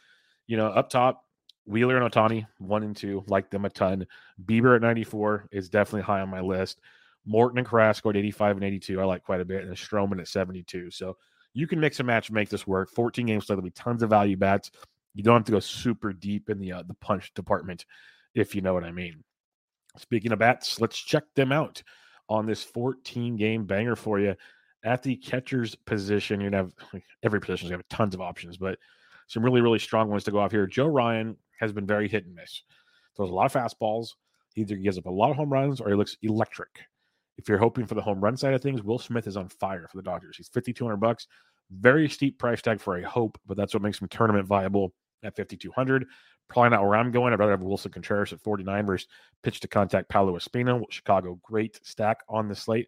you 0.47 0.57
know, 0.57 0.67
up 0.67 0.89
top, 0.89 1.24
Wheeler 1.65 1.97
and 1.97 2.11
Ohtani, 2.11 2.45
one 2.59 2.83
and 2.83 2.95
two, 2.95 3.23
like 3.27 3.49
them 3.49 3.65
a 3.65 3.69
ton. 3.69 4.05
Bieber 4.45 4.75
at 4.75 4.81
94 4.81 5.49
is 5.51 5.69
definitely 5.69 6.03
high 6.03 6.21
on 6.21 6.29
my 6.29 6.41
list. 6.41 6.79
Morton 7.25 7.57
and 7.57 7.67
Carrasco 7.67 8.11
at 8.11 8.17
85 8.17 8.57
and 8.57 8.65
82, 8.65 9.01
I 9.01 9.03
like 9.03 9.23
quite 9.23 9.41
a 9.41 9.45
bit, 9.45 9.63
and 9.63 9.75
Stroman 9.75 10.19
at 10.19 10.27
72. 10.27 10.91
So 10.91 11.17
you 11.53 11.67
can 11.67 11.79
mix 11.79 11.99
and 11.99 12.07
match, 12.07 12.29
make 12.29 12.49
this 12.49 12.67
work. 12.67 12.91
14 12.91 13.25
games, 13.25 13.47
so 13.47 13.53
there'll 13.53 13.63
be 13.63 13.71
tons 13.71 14.03
of 14.03 14.11
value 14.11 14.37
bets. 14.37 14.71
You 15.15 15.23
don't 15.23 15.37
have 15.37 15.45
to 15.45 15.51
go 15.53 15.59
super 15.59 16.13
deep 16.13 16.49
in 16.49 16.59
the 16.59 16.73
uh, 16.73 16.83
the 16.83 16.93
punch 16.95 17.33
department, 17.33 17.85
if 18.35 18.53
you 18.53 18.61
know 18.61 18.73
what 18.73 18.83
I 18.83 18.91
mean. 18.91 19.23
Speaking 19.97 20.33
of 20.33 20.39
bats, 20.39 20.81
let's 20.81 20.97
check 20.99 21.23
them 21.35 21.51
out 21.51 21.81
on 22.27 22.45
this 22.45 22.63
14 22.63 23.37
game 23.37 23.65
banger 23.65 23.95
for 23.95 24.19
you. 24.19 24.35
At 24.83 25.01
the 25.01 25.15
catcher's 25.15 25.73
position, 25.73 26.41
you're 26.41 26.51
gonna 26.51 26.63
have 26.63 27.01
every 27.23 27.39
position 27.39 27.67
is 27.67 27.71
gonna 27.71 27.83
have 27.89 27.97
tons 27.97 28.13
of 28.13 28.21
options, 28.21 28.57
but 28.57 28.77
some 29.27 29.43
really, 29.43 29.61
really 29.61 29.79
strong 29.79 30.09
ones 30.09 30.25
to 30.25 30.31
go 30.31 30.39
off 30.39 30.51
here. 30.51 30.67
Joe 30.67 30.87
Ryan 30.87 31.37
has 31.59 31.71
been 31.71 31.85
very 31.85 32.07
hit 32.07 32.25
and 32.25 32.35
miss. 32.35 32.63
Throws 33.15 33.29
a 33.29 33.33
lot 33.33 33.45
of 33.45 33.53
fastballs. 33.53 34.09
Either 34.55 34.75
He 34.75 34.83
gives 34.83 34.97
up 34.97 35.05
a 35.05 35.09
lot 35.09 35.31
of 35.31 35.37
home 35.37 35.51
runs 35.51 35.81
or 35.81 35.89
he 35.89 35.95
looks 35.95 36.17
electric. 36.21 36.79
If 37.37 37.49
you're 37.49 37.57
hoping 37.57 37.85
for 37.85 37.95
the 37.95 38.01
home 38.01 38.21
run 38.21 38.37
side 38.37 38.53
of 38.53 38.61
things, 38.61 38.83
Will 38.83 38.99
Smith 38.99 39.27
is 39.27 39.37
on 39.37 39.49
fire 39.49 39.87
for 39.89 39.97
the 39.97 40.03
Dodgers. 40.03 40.37
He's 40.37 40.47
5200 40.49 40.97
bucks. 40.97 41.27
Very 41.71 42.07
steep 42.07 42.39
price 42.39 42.61
tag 42.61 42.79
for 42.79 42.97
a 42.97 43.07
hope, 43.07 43.37
but 43.45 43.57
that's 43.57 43.73
what 43.73 43.83
makes 43.83 44.01
him 44.01 44.07
tournament 44.07 44.47
viable 44.47 44.93
at 45.23 45.35
5,200. 45.35 46.05
Probably 46.47 46.69
not 46.69 46.83
where 46.83 46.95
I'm 46.95 47.11
going. 47.11 47.33
I'd 47.33 47.39
rather 47.39 47.51
have 47.51 47.61
Willson 47.61 47.91
Contreras 47.91 48.31
at 48.31 48.39
49 48.41 48.85
versus 48.85 49.07
pitch 49.43 49.59
to 49.61 49.67
contact 49.67 50.09
Paolo 50.09 50.37
Espino. 50.37 50.83
Chicago, 50.89 51.39
great 51.43 51.79
stack 51.83 52.19
on 52.29 52.47
the 52.47 52.55
slate. 52.55 52.87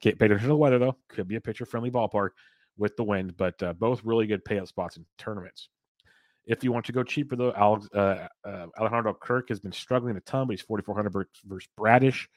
Get 0.00 0.18
paid 0.18 0.26
attention 0.26 0.48
to 0.48 0.54
the 0.54 0.56
weather, 0.56 0.78
though. 0.78 0.96
Could 1.08 1.28
be 1.28 1.36
a 1.36 1.40
pitcher 1.40 1.66
friendly 1.66 1.90
ballpark 1.90 2.30
with 2.76 2.96
the 2.96 3.04
wind, 3.04 3.36
but 3.36 3.62
uh, 3.62 3.74
both 3.74 4.04
really 4.04 4.26
good 4.26 4.44
payout 4.44 4.68
spots 4.68 4.96
in 4.96 5.04
tournaments. 5.18 5.68
If 6.46 6.62
you 6.62 6.72
want 6.72 6.84
to 6.86 6.92
go 6.92 7.02
cheaper, 7.02 7.36
though, 7.36 7.52
Alex, 7.54 7.88
uh, 7.94 8.26
uh, 8.44 8.66
Alejandro 8.78 9.14
Kirk 9.14 9.48
has 9.48 9.60
been 9.60 9.72
struggling 9.72 10.16
a 10.16 10.20
ton, 10.20 10.46
but 10.46 10.52
he's 10.52 10.62
4,400 10.62 11.26
versus 11.46 11.68
Bradish. 11.76 12.28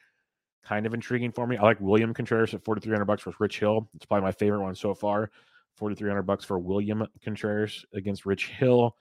Kind 0.64 0.86
of 0.86 0.94
intriguing 0.94 1.30
for 1.32 1.46
me. 1.46 1.56
I 1.56 1.62
like 1.62 1.80
William 1.80 2.14
Contreras 2.14 2.54
at 2.54 2.64
4,300 2.64 3.04
bucks 3.04 3.22
versus 3.22 3.40
Rich 3.40 3.60
Hill. 3.60 3.88
It's 3.94 4.06
probably 4.06 4.24
my 4.24 4.32
favorite 4.32 4.62
one 4.62 4.74
so 4.74 4.94
far. 4.94 5.30
4,300 5.76 6.22
bucks 6.22 6.44
for 6.44 6.58
William 6.58 7.06
Contreras 7.22 7.84
against 7.92 8.26
Rich 8.26 8.48
Hill. 8.48 8.96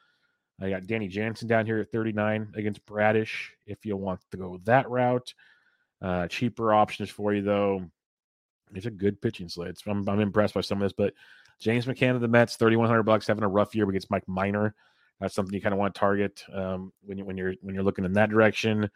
I 0.62 0.70
got 0.70 0.88
Danny 0.88 1.08
Jansen 1.08 1.48
down 1.48 1.66
here 1.66 1.80
at 1.80 1.92
39 1.92 2.54
against 2.56 2.86
Bradish. 2.86 3.52
If 3.66 3.86
you 3.86 3.96
want 3.96 4.20
to 4.32 4.38
go 4.38 4.60
that 4.66 4.90
route, 4.90 5.34
uh, 6.02 6.28
cheaper 6.28 6.74
options 6.74 7.10
for 7.10 7.34
you 7.34 7.42
though. 7.42 7.90
It's 8.74 8.86
a 8.86 8.92
good 8.92 9.22
pitching 9.22 9.50
slate. 9.50 9.78
I'm, 9.88 10.08
I'm 10.10 10.20
impressed 10.20 10.54
by 10.54 10.62
some 10.62 10.82
of 10.82 10.86
this, 10.86 10.94
but 10.94 11.14
James 11.60 11.86
McCann 11.86 12.16
of 12.16 12.22
the 12.22 12.28
Mets, 12.28 12.58
3,100 12.58 13.04
bucks, 13.04 13.28
having 13.28 13.44
a 13.44 13.48
rough 13.48 13.74
year 13.76 13.88
against 13.88 14.12
Mike 14.12 14.28
Minor. 14.28 14.76
That's 15.20 15.34
something 15.34 15.54
you 15.54 15.62
kind 15.62 15.74
of 15.74 15.80
want 15.80 15.94
to 15.94 16.00
target 16.00 16.44
um, 16.54 16.94
when 17.04 17.18
you 17.18 17.26
when 17.26 17.38
you're 17.38 17.54
when 17.62 17.74
you're 17.74 17.84
looking 17.84 18.06
in 18.06 18.14
that 18.14 18.30
direction. 18.30 18.90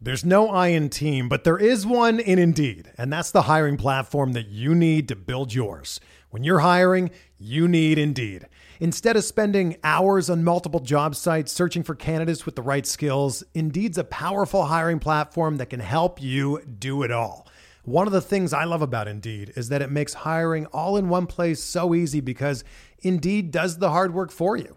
There's 0.00 0.24
no 0.24 0.50
I 0.50 0.68
in 0.68 0.90
team, 0.90 1.28
but 1.28 1.44
there 1.44 1.56
is 1.56 1.86
one 1.86 2.18
in 2.20 2.38
Indeed, 2.38 2.92
and 2.98 3.12
that's 3.12 3.30
the 3.30 3.42
hiring 3.42 3.76
platform 3.76 4.32
that 4.32 4.48
you 4.48 4.74
need 4.74 5.08
to 5.08 5.16
build 5.16 5.54
yours. 5.54 6.00
When 6.30 6.44
you're 6.44 6.58
hiring, 6.58 7.10
you 7.38 7.68
need 7.68 7.96
Indeed. 7.96 8.48
Instead 8.80 9.16
of 9.16 9.24
spending 9.24 9.76
hours 9.84 10.28
on 10.28 10.42
multiple 10.42 10.80
job 10.80 11.14
sites 11.14 11.52
searching 11.52 11.84
for 11.84 11.94
candidates 11.94 12.44
with 12.44 12.56
the 12.56 12.62
right 12.62 12.84
skills, 12.84 13.44
Indeed's 13.54 13.96
a 13.96 14.04
powerful 14.04 14.64
hiring 14.64 14.98
platform 14.98 15.58
that 15.58 15.70
can 15.70 15.80
help 15.80 16.20
you 16.20 16.60
do 16.78 17.02
it 17.02 17.12
all. 17.12 17.46
One 17.84 18.06
of 18.06 18.12
the 18.12 18.20
things 18.20 18.52
I 18.52 18.64
love 18.64 18.82
about 18.82 19.08
Indeed 19.08 19.52
is 19.56 19.68
that 19.68 19.82
it 19.82 19.90
makes 19.90 20.14
hiring 20.14 20.66
all 20.66 20.96
in 20.96 21.08
one 21.08 21.26
place 21.26 21.62
so 21.62 21.94
easy 21.94 22.20
because 22.20 22.64
Indeed 23.00 23.50
does 23.50 23.78
the 23.78 23.90
hard 23.90 24.12
work 24.12 24.32
for 24.32 24.56
you. 24.56 24.76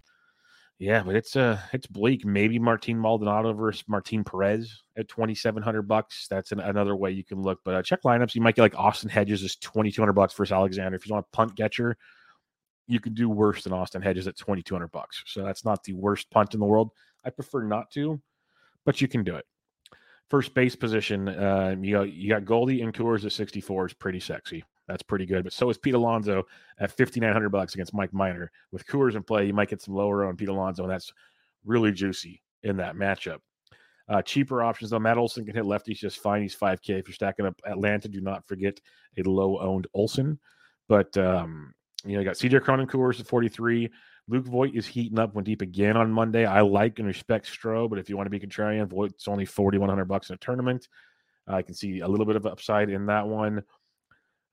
Yeah, 0.81 1.03
but 1.03 1.15
it's 1.15 1.35
uh 1.35 1.59
it's 1.73 1.85
bleak. 1.85 2.25
Maybe 2.25 2.57
Martin 2.57 2.97
Maldonado 2.97 3.53
versus 3.53 3.83
Martin 3.87 4.23
Perez 4.23 4.81
at 4.97 5.07
twenty 5.07 5.35
seven 5.35 5.61
hundred 5.61 5.83
bucks. 5.83 6.25
That's 6.27 6.51
an, 6.51 6.59
another 6.59 6.95
way 6.95 7.11
you 7.11 7.23
can 7.23 7.39
look. 7.39 7.59
But 7.63 7.75
uh, 7.75 7.83
check 7.83 8.01
lineups. 8.01 8.33
You 8.33 8.41
might 8.41 8.55
get 8.55 8.63
like 8.63 8.79
Austin 8.79 9.07
Hedges 9.07 9.43
is 9.43 9.55
twenty 9.57 9.91
two 9.91 10.01
hundred 10.01 10.13
bucks 10.13 10.33
versus 10.33 10.51
Alexander. 10.51 10.95
If 10.95 11.05
you 11.05 11.13
want 11.13 11.27
a 11.31 11.35
punt 11.35 11.55
catcher, 11.55 11.95
you 12.87 12.99
could 12.99 13.13
do 13.13 13.29
worse 13.29 13.63
than 13.63 13.73
Austin 13.73 14.01
Hedges 14.01 14.25
at 14.25 14.35
twenty 14.37 14.63
two 14.63 14.73
hundred 14.73 14.91
bucks. 14.91 15.21
So 15.27 15.43
that's 15.43 15.63
not 15.63 15.83
the 15.83 15.93
worst 15.93 16.31
punt 16.31 16.55
in 16.55 16.59
the 16.59 16.65
world. 16.65 16.89
I 17.23 17.29
prefer 17.29 17.61
not 17.61 17.91
to, 17.91 18.19
but 18.83 19.01
you 19.01 19.07
can 19.07 19.23
do 19.23 19.35
it. 19.35 19.45
First 20.31 20.55
base 20.55 20.75
position, 20.75 21.29
uh, 21.29 21.75
you 21.79 21.95
got 21.95 22.11
you 22.11 22.27
got 22.27 22.43
Goldie 22.43 22.81
and 22.81 22.91
Coors 22.91 23.23
at 23.23 23.33
sixty 23.33 23.61
four 23.61 23.85
is 23.85 23.93
pretty 23.93 24.19
sexy. 24.19 24.63
That's 24.91 25.03
pretty 25.03 25.25
good. 25.25 25.45
But 25.45 25.53
so 25.53 25.69
is 25.69 25.77
Pete 25.77 25.93
Alonso 25.93 26.43
at 26.79 26.91
5,900 26.91 27.49
bucks 27.49 27.73
against 27.73 27.93
Mike 27.93 28.13
Minor. 28.13 28.51
With 28.71 28.85
Coors 28.85 29.15
in 29.15 29.23
play, 29.23 29.45
you 29.45 29.53
might 29.53 29.69
get 29.69 29.81
some 29.81 29.95
lower 29.95 30.25
on 30.25 30.35
Pete 30.35 30.49
Alonso, 30.49 30.83
and 30.83 30.91
that's 30.91 31.13
really 31.65 31.93
juicy 31.93 32.41
in 32.63 32.77
that 32.77 32.95
matchup. 32.95 33.39
Uh, 34.09 34.21
cheaper 34.21 34.61
options 34.61 34.91
though. 34.91 34.99
Matt 34.99 35.17
Olson 35.17 35.45
can 35.45 35.55
hit 35.55 35.63
lefties 35.63 35.97
just 35.97 36.19
fine. 36.19 36.41
He's 36.41 36.55
5K. 36.55 36.99
If 36.99 37.07
you're 37.07 37.13
stacking 37.13 37.45
up 37.45 37.61
Atlanta, 37.65 38.09
do 38.09 38.19
not 38.19 38.45
forget 38.45 38.81
a 39.17 39.27
low 39.27 39.57
owned 39.59 39.87
Olson. 39.93 40.37
But 40.89 41.15
um, 41.17 41.73
you 42.03 42.13
know, 42.13 42.19
you 42.19 42.25
got 42.25 42.35
CJ 42.35 42.61
Cron 42.61 42.81
and 42.81 42.89
Coors 42.89 43.21
at 43.21 43.27
43. 43.27 43.89
Luke 44.27 44.45
Voit 44.45 44.75
is 44.75 44.85
heating 44.85 45.19
up 45.19 45.33
when 45.33 45.45
deep 45.45 45.61
again 45.61 45.95
on 45.95 46.11
Monday. 46.11 46.45
I 46.45 46.61
like 46.61 46.99
and 46.99 47.07
respect 47.07 47.47
Stroh, 47.47 47.89
but 47.89 47.99
if 47.99 48.09
you 48.09 48.17
want 48.17 48.27
to 48.27 48.37
be 48.37 48.45
contrarian, 48.45 48.87
Voit's 48.87 49.27
only 49.29 49.45
4,100 49.45 50.05
bucks 50.05 50.29
in 50.29 50.35
a 50.35 50.37
tournament. 50.37 50.87
I 51.47 51.61
can 51.61 51.73
see 51.73 52.01
a 52.01 52.07
little 52.07 52.25
bit 52.25 52.35
of 52.35 52.45
upside 52.45 52.89
in 52.89 53.05
that 53.07 53.27
one. 53.27 53.63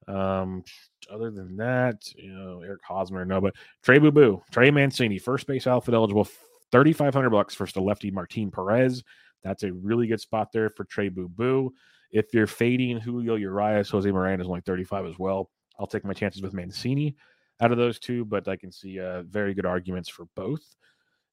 Um, 0.09 0.65
other 1.13 1.31
than 1.31 1.57
that, 1.59 1.97
you 2.17 2.33
know, 2.33 2.63
Eric 2.63 2.81
Hosmer, 2.87 3.25
no, 3.25 3.41
but 3.41 3.55
Trey 3.83 3.99
Boo 3.99 4.11
Boo, 4.11 4.43
Trey 4.51 4.71
Mancini, 4.71 5.19
first 5.19 5.47
base 5.47 5.67
outfit 5.67 5.95
eligible, 5.95 6.27
3,500 6.73 7.31
bucks 7.31 7.55
for 7.55 7.67
the 7.67 7.81
lefty 7.81 8.11
Martin 8.11 8.51
Perez. 8.51 9.05
That's 9.45 9.63
a 9.63 9.73
really 9.73 10.07
good 10.07 10.21
spot 10.21 10.51
there 10.53 10.71
for 10.71 10.85
Trey 10.85 11.09
Boo 11.09 11.29
Boo. 11.29 11.73
If 12.11 12.33
you're 12.33 12.47
fading 12.47 12.99
Julio 12.99 13.35
Urias, 13.35 13.91
Jose 13.91 14.11
Miranda 14.11 14.45
is 14.45 14.49
only 14.49 14.63
35 14.63 15.07
as 15.07 15.19
well. 15.19 15.51
I'll 15.79 15.87
take 15.87 16.05
my 16.05 16.15
chances 16.15 16.43
with 16.43 16.55
Mancini 16.55 17.17
out 17.61 17.71
of 17.71 17.79
those 17.79 17.99
two, 17.99 18.25
but 18.25 18.49
I 18.49 18.57
can 18.57 18.73
see 18.73 18.99
uh, 18.99 19.23
very 19.23 19.53
good 19.55 19.67
arguments 19.67 20.09
for 20.09 20.27
both 20.35 20.63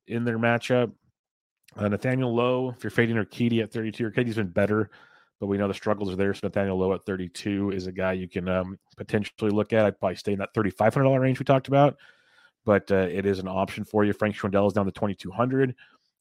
in 0.07 0.25
their 0.25 0.37
matchup. 0.37 0.91
Uh, 1.77 1.87
Nathaniel 1.87 2.33
Lowe, 2.33 2.73
if 2.75 2.83
you're 2.83 2.91
fading 2.91 3.15
Urquidy 3.15 3.63
at 3.63 3.71
32, 3.71 4.11
Urquidy's 4.11 4.35
been 4.35 4.47
better 4.47 4.89
but 5.39 5.47
we 5.47 5.57
know 5.57 5.67
the 5.67 5.73
struggles 5.73 6.11
are 6.11 6.15
there. 6.15 6.33
So 6.33 6.47
Nathaniel 6.47 6.77
Lowe 6.77 6.93
at 6.93 7.05
32 7.05 7.71
is 7.71 7.87
a 7.87 7.91
guy 7.91 8.13
you 8.13 8.27
can 8.27 8.47
um, 8.47 8.79
potentially 8.97 9.51
look 9.51 9.73
at. 9.73 9.85
I'd 9.85 9.99
probably 9.99 10.15
stay 10.15 10.33
in 10.33 10.39
that 10.39 10.53
$3,500 10.53 11.19
range 11.19 11.39
we 11.39 11.45
talked 11.45 11.67
about, 11.67 11.97
but 12.65 12.89
uh, 12.91 13.07
it 13.11 13.25
is 13.25 13.39
an 13.39 13.47
option 13.47 13.83
for 13.83 14.05
you. 14.05 14.13
Frank 14.13 14.35
Schwindel 14.35 14.67
is 14.67 14.73
down 14.73 14.85
to 14.85 14.91
2,200. 14.91 15.75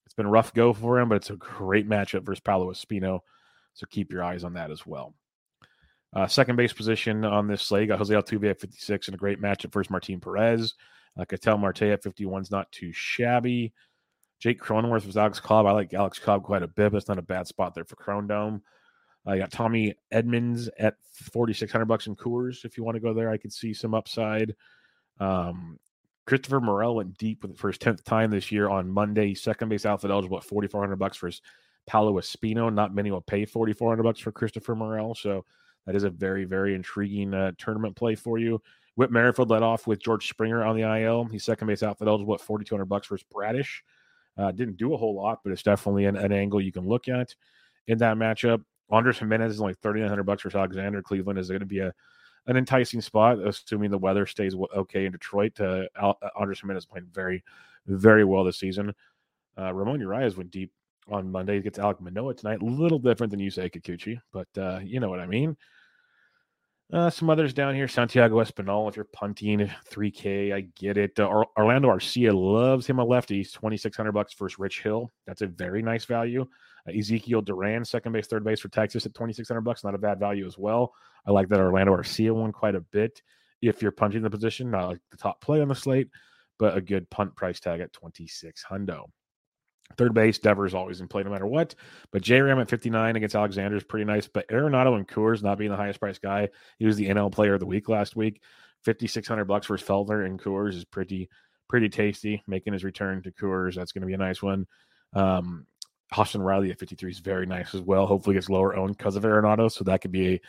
It's 0.04 0.14
been 0.14 0.26
a 0.26 0.30
rough 0.30 0.52
go 0.52 0.72
for 0.72 0.98
him, 0.98 1.08
but 1.08 1.16
it's 1.16 1.30
a 1.30 1.36
great 1.36 1.88
matchup 1.88 2.24
versus 2.24 2.40
Paolo 2.40 2.70
Espino. 2.72 3.20
So 3.74 3.86
keep 3.90 4.12
your 4.12 4.22
eyes 4.22 4.44
on 4.44 4.54
that 4.54 4.70
as 4.70 4.86
well. 4.86 5.14
Uh, 6.14 6.28
second 6.28 6.56
base 6.56 6.72
position 6.72 7.24
on 7.24 7.48
this 7.48 7.62
slate 7.62 7.88
got 7.88 7.98
Jose 7.98 8.14
Altuve 8.14 8.50
at 8.50 8.60
56 8.60 9.08
and 9.08 9.14
a 9.16 9.18
great 9.18 9.42
matchup 9.42 9.72
versus 9.72 9.90
Martin 9.90 10.20
Perez. 10.20 10.74
Uh, 11.18 11.24
Ketel 11.24 11.58
Marte 11.58 11.82
at 11.82 12.02
51 12.02 12.42
is 12.42 12.50
not 12.50 12.70
too 12.70 12.92
shabby. 12.92 13.72
Jake 14.40 14.60
Cronenworth 14.60 15.02
versus 15.02 15.16
Alex 15.16 15.40
Cobb. 15.40 15.66
I 15.66 15.72
like 15.72 15.94
Alex 15.94 16.18
Cobb 16.18 16.42
quite 16.42 16.62
a 16.62 16.68
bit, 16.68 16.92
but 16.92 16.98
it's 16.98 17.08
not 17.08 17.18
a 17.18 17.22
bad 17.22 17.46
spot 17.46 17.74
there 17.74 17.84
for 17.84 17.96
Cronedome. 17.96 18.60
I 19.26 19.38
got 19.38 19.50
Tommy 19.50 19.94
Edmonds 20.10 20.68
at 20.78 20.94
4600 21.12 21.86
bucks 21.86 22.06
in 22.06 22.16
Coors. 22.16 22.64
If 22.64 22.76
you 22.76 22.84
want 22.84 22.96
to 22.96 23.00
go 23.00 23.14
there, 23.14 23.30
I 23.30 23.38
could 23.38 23.52
see 23.52 23.72
some 23.72 23.94
upside. 23.94 24.54
Um, 25.18 25.78
Christopher 26.26 26.60
Morel 26.60 26.96
went 26.96 27.16
deep 27.18 27.42
with 27.42 27.56
for 27.56 27.68
his 27.68 27.78
10th 27.78 28.02
time 28.04 28.30
this 28.30 28.50
year 28.50 28.68
on 28.68 28.90
Monday. 28.90 29.34
Second 29.34 29.68
base 29.68 29.86
outfit 29.86 30.10
eligible 30.10 30.38
at 30.38 30.44
4400 30.44 30.96
bucks 30.96 31.16
for 31.16 31.26
his 31.26 31.40
Paolo 31.86 32.14
Espino. 32.14 32.72
Not 32.72 32.94
many 32.94 33.10
will 33.10 33.20
pay 33.20 33.44
4400 33.44 34.02
bucks 34.02 34.20
for 34.20 34.32
Christopher 34.32 34.74
Morel. 34.74 35.14
So 35.14 35.44
that 35.86 35.94
is 35.94 36.04
a 36.04 36.10
very, 36.10 36.44
very 36.44 36.74
intriguing 36.74 37.34
uh, 37.34 37.52
tournament 37.58 37.96
play 37.96 38.14
for 38.14 38.38
you. 38.38 38.60
Whit 38.96 39.10
Merrifield 39.10 39.50
led 39.50 39.62
off 39.62 39.86
with 39.86 40.02
George 40.02 40.28
Springer 40.28 40.64
on 40.64 40.76
the 40.76 40.82
IL. 40.82 41.24
He's 41.24 41.44
second 41.44 41.66
base 41.66 41.82
outfit 41.82 42.08
eligible 42.08 42.34
at 42.34 42.40
4200 42.40 42.84
bucks 42.86 43.06
for 43.06 43.16
his 43.16 43.24
Bradish. 43.24 43.82
Uh, 44.36 44.50
didn't 44.52 44.76
do 44.76 44.94
a 44.94 44.96
whole 44.96 45.14
lot, 45.14 45.40
but 45.44 45.52
it's 45.52 45.62
definitely 45.62 46.06
an, 46.06 46.16
an 46.16 46.32
angle 46.32 46.60
you 46.60 46.72
can 46.72 46.88
look 46.88 47.08
at 47.08 47.34
in 47.86 47.98
that 47.98 48.16
matchup. 48.16 48.62
Andres 48.90 49.18
Gimenez 49.18 49.54
is 49.54 49.60
only 49.60 49.74
thirty 49.74 50.00
nine 50.00 50.08
hundred 50.08 50.24
bucks 50.24 50.42
for 50.42 50.56
Alexander. 50.56 51.02
Cleveland 51.02 51.38
is 51.38 51.48
going 51.48 51.60
to 51.60 51.66
be 51.66 51.80
a 51.80 51.92
an 52.46 52.56
enticing 52.56 53.00
spot, 53.00 53.38
assuming 53.38 53.90
the 53.90 53.98
weather 53.98 54.26
stays 54.26 54.54
okay 54.76 55.06
in 55.06 55.12
Detroit. 55.12 55.58
Uh, 55.60 55.84
Andres 56.36 56.60
Gimenez 56.60 56.84
playing 56.84 57.06
very, 57.10 57.42
very 57.86 58.24
well 58.24 58.44
this 58.44 58.58
season. 58.58 58.94
Uh, 59.58 59.72
Ramon 59.72 60.00
Urias 60.00 60.36
went 60.36 60.50
deep 60.50 60.70
on 61.08 61.30
Monday. 61.30 61.56
He 61.56 61.62
gets 61.62 61.78
Alek 61.78 62.00
Manoah 62.00 62.34
tonight. 62.34 62.60
A 62.60 62.64
little 62.64 62.98
different 62.98 63.30
than 63.30 63.40
Yusei 63.40 63.70
Kikuchi, 63.70 64.20
but 64.32 64.48
uh, 64.58 64.80
you 64.82 65.00
know 65.00 65.08
what 65.08 65.20
I 65.20 65.26
mean. 65.26 65.56
Uh, 66.92 67.08
some 67.08 67.30
others 67.30 67.54
down 67.54 67.74
here, 67.74 67.88
Santiago 67.88 68.36
Espinal. 68.44 68.88
If 68.88 68.96
you're 68.96 69.06
punting 69.06 69.70
3K, 69.90 70.52
I 70.52 70.60
get 70.76 70.98
it. 70.98 71.18
Uh, 71.18 71.44
Orlando 71.56 71.88
Arcia 71.88 72.32
loves 72.32 72.86
him 72.86 72.98
a 72.98 73.04
lefty. 73.04 73.38
He's 73.38 73.52
2,600 73.52 74.12
bucks 74.12 74.34
versus 74.34 74.58
Rich 74.58 74.82
Hill. 74.82 75.10
That's 75.26 75.40
a 75.40 75.46
very 75.46 75.82
nice 75.82 76.04
value. 76.04 76.46
Uh, 76.88 76.92
Ezekiel 76.92 77.42
Duran, 77.42 77.84
second 77.84 78.12
base, 78.12 78.26
third 78.26 78.44
base 78.44 78.60
for 78.60 78.68
Texas 78.68 79.06
at 79.06 79.14
2,600 79.14 79.60
bucks. 79.60 79.84
Not 79.84 79.94
a 79.94 79.98
bad 79.98 80.18
value 80.18 80.46
as 80.46 80.58
well. 80.58 80.92
I 81.26 81.30
like 81.30 81.48
that 81.48 81.60
Orlando 81.60 81.96
Arcia 81.96 82.34
one 82.34 82.52
quite 82.52 82.74
a 82.74 82.80
bit. 82.80 83.22
If 83.62 83.80
you're 83.80 83.92
punting 83.92 84.22
the 84.22 84.30
position, 84.30 84.70
not 84.70 84.88
like 84.88 85.00
the 85.10 85.16
top 85.16 85.40
play 85.40 85.60
on 85.60 85.68
the 85.68 85.74
slate, 85.74 86.08
but 86.58 86.76
a 86.76 86.80
good 86.80 87.08
punt 87.08 87.34
price 87.34 87.60
tag 87.60 87.80
at 87.80 87.92
26 87.92 88.64
hundo. 88.68 89.06
Third 89.96 90.14
base, 90.14 90.38
Devers 90.38 90.74
always 90.74 91.00
in 91.00 91.08
play 91.08 91.22
no 91.22 91.30
matter 91.30 91.46
what. 91.46 91.74
But 92.10 92.22
J 92.22 92.40
Ram 92.40 92.58
at 92.58 92.70
59 92.70 93.16
against 93.16 93.34
Alexander 93.34 93.76
is 93.76 93.84
pretty 93.84 94.04
nice. 94.04 94.26
But 94.26 94.48
Arenado 94.48 94.96
and 94.96 95.06
Coors 95.06 95.42
not 95.42 95.58
being 95.58 95.70
the 95.70 95.76
highest 95.76 96.00
price 96.00 96.18
guy, 96.18 96.48
he 96.78 96.86
was 96.86 96.96
the 96.96 97.08
NL 97.08 97.30
player 97.30 97.54
of 97.54 97.60
the 97.60 97.66
week 97.66 97.88
last 97.88 98.16
week. 98.16 98.40
5600 98.84 99.44
bucks 99.44 99.66
for 99.66 99.76
Feltner 99.76 100.26
and 100.26 100.40
Coors 100.40 100.74
is 100.74 100.84
pretty 100.84 101.28
pretty 101.68 101.88
tasty. 101.88 102.42
Making 102.46 102.72
his 102.72 102.84
return 102.84 103.22
to 103.22 103.30
Coors, 103.30 103.74
that's 103.74 103.92
going 103.92 104.02
to 104.02 104.06
be 104.06 104.14
a 104.14 104.18
nice 104.18 104.42
one. 104.42 104.66
Um, 105.14 105.66
Austin 106.12 106.42
Riley 106.42 106.70
at 106.70 106.78
53 106.78 107.10
is 107.10 107.18
very 107.18 107.46
nice 107.46 107.74
as 107.74 107.80
well. 107.80 108.06
Hopefully 108.06 108.34
gets 108.34 108.48
lower 108.48 108.76
owned 108.76 108.96
because 108.96 109.16
of 109.16 109.24
Arenado, 109.24 109.70
so 109.70 109.84
that 109.84 110.00
could 110.00 110.12
be 110.12 110.34
a 110.34 110.40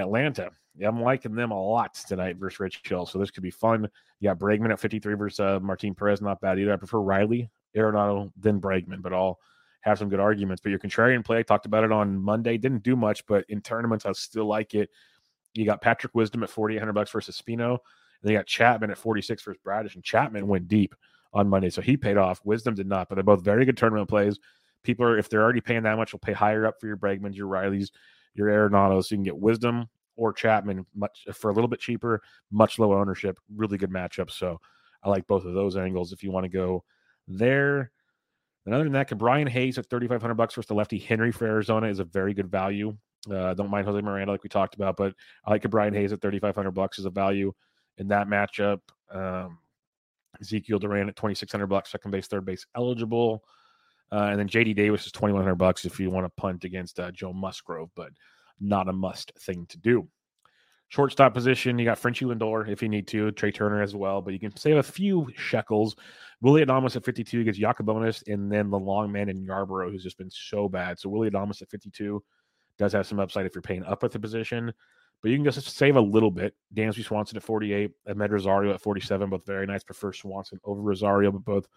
Atlanta. 0.00 0.50
Yeah, 0.76 0.88
I'm 0.88 1.02
liking 1.02 1.34
them 1.34 1.50
a 1.50 1.60
lot 1.60 1.94
tonight 1.94 2.36
versus 2.36 2.60
Rich 2.60 2.80
Hill, 2.84 3.04
so 3.06 3.18
this 3.18 3.30
could 3.30 3.42
be 3.42 3.50
fun. 3.50 3.88
You 4.20 4.28
got 4.30 4.38
Bregman 4.38 4.70
at 4.70 4.80
53 4.80 5.14
versus 5.14 5.40
uh, 5.40 5.60
Martin 5.60 5.94
Perez, 5.94 6.22
not 6.22 6.40
bad 6.40 6.58
either. 6.58 6.72
I 6.72 6.76
prefer 6.76 7.00
Riley, 7.00 7.50
Arenado, 7.76 8.30
then 8.36 8.60
Bregman, 8.60 9.02
but 9.02 9.12
I'll 9.12 9.38
have 9.82 9.98
some 9.98 10.08
good 10.08 10.20
arguments. 10.20 10.60
But 10.62 10.70
your 10.70 10.78
contrarian 10.78 11.24
play, 11.24 11.38
I 11.38 11.42
talked 11.42 11.66
about 11.66 11.84
it 11.84 11.92
on 11.92 12.16
Monday, 12.16 12.56
didn't 12.56 12.82
do 12.82 12.96
much, 12.96 13.26
but 13.26 13.44
in 13.48 13.60
tournaments, 13.60 14.06
I 14.06 14.12
still 14.12 14.46
like 14.46 14.74
it. 14.74 14.90
You 15.54 15.64
got 15.64 15.80
Patrick 15.80 16.14
Wisdom 16.14 16.42
at 16.42 16.50
4,800 16.50 16.92
bucks 16.92 17.10
versus 17.10 17.40
Spino. 17.40 17.72
And 17.72 17.78
then 18.22 18.32
you 18.32 18.38
got 18.38 18.46
Chapman 18.46 18.90
at 18.90 18.98
46 18.98 19.42
versus 19.42 19.60
Bradish, 19.64 19.94
and 19.96 20.04
Chapman 20.04 20.46
went 20.46 20.68
deep 20.68 20.94
on 21.32 21.48
Monday, 21.48 21.70
so 21.70 21.80
he 21.80 21.96
paid 21.96 22.16
off. 22.16 22.40
Wisdom 22.44 22.74
did 22.74 22.86
not, 22.86 23.08
but 23.08 23.14
they're 23.14 23.24
both 23.24 23.42
very 23.42 23.64
good 23.64 23.76
tournament 23.76 24.08
plays. 24.08 24.38
People 24.82 25.04
are, 25.06 25.18
if 25.18 25.28
they're 25.28 25.42
already 25.42 25.60
paying 25.60 25.82
that 25.82 25.96
much, 25.96 26.12
will 26.12 26.20
pay 26.20 26.32
higher 26.32 26.66
up 26.66 26.76
for 26.80 26.86
your 26.86 26.96
Bregmans, 26.96 27.36
your 27.36 27.48
Rileys, 27.48 27.90
your 28.34 28.48
Arenados. 28.48 29.10
You 29.10 29.16
can 29.16 29.24
get 29.24 29.38
Wisdom 29.38 29.86
or 30.16 30.32
Chapman 30.32 30.86
much 30.94 31.26
for 31.34 31.50
a 31.50 31.54
little 31.54 31.68
bit 31.68 31.80
cheaper, 31.80 32.22
much 32.50 32.78
lower 32.78 32.98
ownership. 32.98 33.38
Really 33.54 33.78
good 33.78 33.90
matchup. 33.90 34.30
So 34.30 34.60
I 35.02 35.08
like 35.08 35.26
both 35.26 35.44
of 35.44 35.54
those 35.54 35.76
angles 35.76 36.12
if 36.12 36.22
you 36.22 36.30
want 36.30 36.44
to 36.44 36.50
go 36.50 36.84
there. 37.26 37.90
And 38.66 38.74
other 38.74 38.84
than 38.84 38.92
that, 38.92 39.16
Brian 39.16 39.46
Hayes 39.46 39.78
at 39.78 39.88
3,500 39.88 40.34
bucks 40.34 40.54
versus 40.54 40.68
the 40.68 40.74
lefty 40.74 40.98
Henry 40.98 41.32
for 41.32 41.46
Arizona 41.46 41.88
is 41.88 41.98
a 41.98 42.04
very 42.04 42.34
good 42.34 42.50
value. 42.50 42.96
Uh, 43.30 43.54
don't 43.54 43.70
mind 43.70 43.86
Jose 43.86 44.00
Miranda 44.00 44.32
like 44.32 44.42
we 44.42 44.48
talked 44.48 44.74
about, 44.74 44.96
but 44.96 45.14
I 45.44 45.50
like 45.50 45.68
Brian 45.70 45.94
Hayes 45.94 46.12
at 46.12 46.20
3,500 46.20 46.70
bucks 46.70 46.98
as 46.98 47.04
a 47.04 47.10
value 47.10 47.52
in 47.98 48.08
that 48.08 48.28
matchup. 48.28 48.80
Um, 49.10 49.58
Ezekiel 50.40 50.78
Duran 50.78 51.08
at 51.08 51.16
2,600 51.16 51.66
bucks, 51.66 51.90
second 51.90 52.10
base, 52.10 52.26
third 52.26 52.44
base 52.44 52.66
eligible. 52.74 53.42
Uh, 54.12 54.28
and 54.30 54.38
then 54.38 54.48
JD 54.48 54.74
Davis 54.74 55.06
is 55.06 55.12
2,100 55.12 55.54
bucks 55.54 55.84
if 55.84 56.00
you 56.00 56.10
want 56.10 56.26
to 56.26 56.40
punt 56.40 56.64
against 56.64 56.98
uh, 56.98 57.10
Joe 57.12 57.32
Musgrove, 57.32 57.90
but 57.94 58.10
not 58.60 58.88
a 58.88 58.92
must 58.92 59.32
thing 59.38 59.66
to 59.66 59.78
do. 59.78 60.08
Shortstop 60.88 61.32
position, 61.32 61.78
you 61.78 61.84
got 61.84 61.98
Frenchy 61.98 62.24
Lindor 62.24 62.68
if 62.68 62.82
you 62.82 62.88
need 62.88 63.06
to, 63.08 63.30
Trea 63.30 63.52
Turner 63.52 63.80
as 63.80 63.94
well, 63.94 64.20
but 64.20 64.32
you 64.32 64.40
can 64.40 64.54
save 64.56 64.76
a 64.76 64.82
few 64.82 65.28
shekels. 65.36 65.94
Willy 66.40 66.64
Adames 66.64 66.96
at 66.96 67.04
52 67.04 67.44
gets 67.44 67.60
Yacabonis, 67.60 68.26
and 68.26 68.50
then 68.50 68.70
the 68.70 68.78
long 68.78 69.12
man 69.12 69.28
in 69.28 69.46
Yarbrough, 69.46 69.92
who's 69.92 70.02
just 70.02 70.18
been 70.18 70.30
so 70.30 70.68
bad. 70.68 70.98
So 70.98 71.08
Willy 71.08 71.30
Adames 71.30 71.62
at 71.62 71.70
52 71.70 72.20
does 72.76 72.92
have 72.92 73.06
some 73.06 73.20
upside 73.20 73.46
if 73.46 73.54
you're 73.54 73.62
paying 73.62 73.84
up 73.84 74.02
with 74.02 74.10
the 74.10 74.18
position, 74.18 74.72
but 75.22 75.30
you 75.30 75.36
can 75.36 75.44
just 75.44 75.64
save 75.76 75.94
a 75.94 76.00
little 76.00 76.30
bit. 76.30 76.54
Dansby 76.74 77.04
Swanson 77.04 77.36
at 77.36 77.44
48, 77.44 77.92
Amed 78.08 78.30
Rosario 78.30 78.74
at 78.74 78.80
47, 78.80 79.30
both 79.30 79.46
very 79.46 79.66
nice. 79.66 79.84
Prefer 79.84 80.12
Swanson 80.12 80.58
over 80.64 80.80
Rosario, 80.80 81.30
but 81.30 81.44
both 81.44 81.68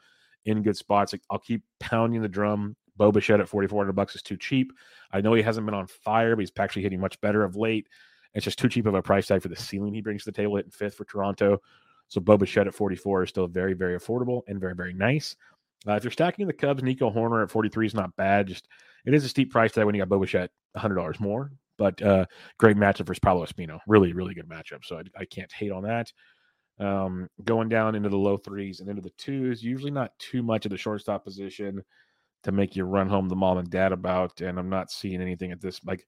in 0.45 0.63
good 0.63 0.77
spots. 0.77 1.13
I'll 1.29 1.39
keep 1.39 1.63
pounding 1.79 2.21
the 2.21 2.29
drum. 2.29 2.75
Bo 2.95 3.11
Bichette 3.11 3.39
at 3.39 3.49
4,400 3.49 3.93
bucks 3.93 4.15
is 4.15 4.21
too 4.21 4.37
cheap. 4.37 4.71
I 5.11 5.21
know 5.21 5.33
he 5.33 5.41
hasn't 5.41 5.65
been 5.65 5.75
on 5.75 5.87
fire, 5.87 6.35
but 6.35 6.41
he's 6.41 6.51
actually 6.57 6.83
hitting 6.83 6.99
much 6.99 7.19
better 7.21 7.43
of 7.43 7.55
late. 7.55 7.87
It's 8.33 8.43
just 8.43 8.59
too 8.59 8.69
cheap 8.69 8.85
of 8.85 8.95
a 8.95 9.01
price 9.01 9.27
tag 9.27 9.41
for 9.41 9.47
the 9.47 9.55
ceiling 9.55 9.93
he 9.93 10.01
brings 10.01 10.23
to 10.23 10.31
the 10.31 10.35
table, 10.35 10.55
hitting 10.55 10.71
fifth 10.71 10.95
for 10.95 11.05
Toronto. 11.05 11.59
So 12.07 12.21
Bo 12.21 12.37
Bichette 12.37 12.67
at 12.67 12.75
44 12.75 13.23
is 13.23 13.29
still 13.29 13.47
very, 13.47 13.73
very 13.73 13.97
affordable 13.97 14.41
and 14.47 14.59
very, 14.59 14.75
very 14.75 14.93
nice. 14.93 15.35
Uh, 15.87 15.93
if 15.93 16.03
you're 16.03 16.11
stacking 16.11 16.47
the 16.47 16.53
Cubs, 16.53 16.83
Nico 16.83 17.09
Hoerner 17.09 17.43
at 17.43 17.51
43 17.51 17.87
is 17.87 17.93
not 17.93 18.15
bad. 18.15 18.47
Just 18.47 18.67
it 19.05 19.13
is 19.13 19.25
a 19.25 19.29
steep 19.29 19.51
price 19.51 19.71
tag 19.71 19.85
when 19.85 19.95
you 19.95 20.01
got 20.01 20.09
Bo 20.09 20.19
Bichette 20.19 20.51
$100 20.77 21.19
more, 21.19 21.51
but 21.77 22.01
uh, 22.01 22.25
great 22.57 22.77
matchup 22.77 23.07
for 23.07 23.15
Pablo 23.21 23.45
Espino. 23.45 23.79
Really, 23.87 24.13
really 24.13 24.33
good 24.33 24.47
matchup. 24.47 24.85
So 24.85 24.97
I, 24.97 25.21
I 25.21 25.25
can't 25.25 25.51
hate 25.51 25.71
on 25.71 25.83
that. 25.83 26.11
Um, 26.79 27.29
going 27.43 27.69
down 27.69 27.95
into 27.95 28.09
the 28.09 28.17
low 28.17 28.37
threes 28.37 28.79
and 28.79 28.89
into 28.89 29.01
the 29.01 29.11
twos, 29.11 29.63
usually 29.63 29.91
not 29.91 30.17
too 30.17 30.41
much 30.41 30.65
of 30.65 30.71
the 30.71 30.77
shortstop 30.77 31.23
position 31.23 31.83
to 32.43 32.51
make 32.51 32.75
you 32.75 32.83
run 32.83 33.07
home 33.07 33.29
the 33.29 33.35
mom 33.35 33.57
and 33.57 33.69
dad 33.69 33.91
about. 33.91 34.41
And 34.41 34.57
I'm 34.57 34.69
not 34.69 34.91
seeing 34.91 35.21
anything 35.21 35.51
at 35.51 35.61
this 35.61 35.83
like 35.85 36.05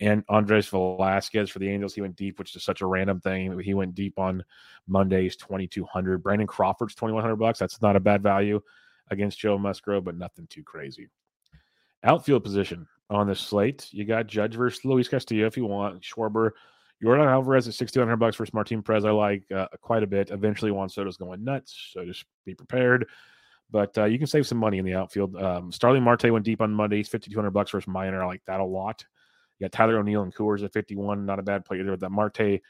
and 0.00 0.24
Andres 0.28 0.68
Velazquez 0.68 1.50
for 1.50 1.58
the 1.58 1.68
Angels. 1.68 1.94
He 1.94 2.00
went 2.00 2.16
deep, 2.16 2.38
which 2.38 2.56
is 2.56 2.64
such 2.64 2.80
a 2.80 2.86
random 2.86 3.20
thing. 3.20 3.58
He 3.60 3.74
went 3.74 3.94
deep 3.94 4.18
on 4.18 4.44
Mondays, 4.88 5.36
2200. 5.36 6.22
Brandon 6.22 6.46
Crawford's 6.46 6.94
2100 6.94 7.36
bucks. 7.36 7.58
That's 7.58 7.80
not 7.80 7.96
a 7.96 8.00
bad 8.00 8.22
value 8.22 8.60
against 9.10 9.38
Joe 9.38 9.58
Musgrove, 9.58 10.04
but 10.04 10.16
nothing 10.16 10.46
too 10.48 10.62
crazy. 10.62 11.08
Outfield 12.02 12.42
position 12.42 12.88
on 13.10 13.28
this 13.28 13.40
slate. 13.40 13.88
You 13.92 14.04
got 14.04 14.26
Judge 14.26 14.56
versus 14.56 14.84
Luis 14.84 15.08
Castillo 15.08 15.46
if 15.46 15.56
you 15.56 15.66
want. 15.66 16.02
Schwarber, 16.02 16.50
Yordan 17.02 17.26
Alvarez 17.26 17.66
at 17.66 17.74
6100 17.74 18.16
bucks 18.16 18.36
versus 18.36 18.54
Martin 18.54 18.82
Perez. 18.82 19.04
I 19.04 19.10
like 19.10 19.44
uh, 19.50 19.66
quite 19.80 20.02
a 20.02 20.06
bit. 20.06 20.30
Eventually, 20.30 20.70
Juan 20.70 20.88
Soto's 20.88 21.16
going 21.16 21.42
nuts, 21.42 21.90
so 21.92 22.04
just 22.04 22.24
be 22.44 22.54
prepared. 22.54 23.08
But 23.70 23.96
uh, 23.96 24.04
you 24.04 24.18
can 24.18 24.26
save 24.26 24.46
some 24.46 24.58
money 24.58 24.78
in 24.78 24.84
the 24.84 24.94
outfield. 24.94 25.34
Um, 25.36 25.72
Starling 25.72 26.02
Marte 26.02 26.30
went 26.30 26.44
deep 26.44 26.60
on 26.60 26.72
Mondays, 26.72 27.08
5200 27.08 27.50
bucks 27.50 27.70
versus 27.70 27.88
Minor. 27.88 28.22
I 28.22 28.26
like 28.26 28.42
that 28.46 28.60
a 28.60 28.64
lot. 28.64 29.04
You 29.58 29.64
got 29.64 29.72
Tyler 29.72 29.98
O'Neill 29.98 30.22
and 30.22 30.34
Coors 30.34 30.62
at 30.62 30.72
51. 30.72 31.24
Not 31.24 31.38
a 31.38 31.42
bad 31.42 31.64
play 31.64 31.80
either. 31.80 31.96
That 31.96 32.10
Marte 32.10 32.60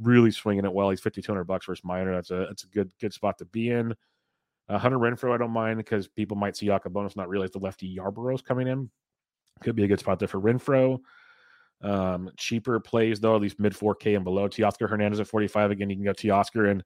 really 0.00 0.30
swinging 0.30 0.64
it 0.64 0.72
well. 0.72 0.90
He's 0.90 1.00
5200 1.00 1.44
bucks 1.44 1.66
versus 1.66 1.84
Minor. 1.84 2.14
That's 2.14 2.30
a 2.30 2.46
that's 2.48 2.64
a 2.64 2.68
good 2.68 2.92
good 3.00 3.12
spot 3.12 3.38
to 3.38 3.44
be 3.46 3.70
in. 3.70 3.94
Uh, 4.68 4.78
Hunter 4.78 4.98
Renfroe, 4.98 5.32
I 5.32 5.38
don't 5.38 5.50
mind 5.50 5.78
because 5.78 6.08
people 6.08 6.36
might 6.36 6.56
see 6.56 6.66
Yacabonis, 6.66 7.16
not 7.16 7.28
realize 7.28 7.52
the 7.52 7.58
lefty 7.58 7.96
Yarbrough's 7.96 8.42
coming 8.42 8.68
in. 8.68 8.90
Could 9.62 9.76
be 9.76 9.84
a 9.84 9.88
good 9.88 10.00
spot 10.00 10.18
there 10.18 10.28
for 10.28 10.40
Renfroe. 10.40 11.00
Um, 11.80 12.30
cheaper 12.36 12.80
plays 12.80 13.20
though, 13.20 13.36
at 13.36 13.42
least 13.42 13.60
mid 13.60 13.72
4K 13.72 14.16
and 14.16 14.24
below. 14.24 14.48
Teoscar 14.48 14.88
Hernandez 14.88 15.20
at 15.20 15.28
45. 15.28 15.70
Again, 15.70 15.90
you 15.90 15.96
can 15.96 16.04
go 16.04 16.12
Teoscar 16.12 16.70
and 16.70 16.82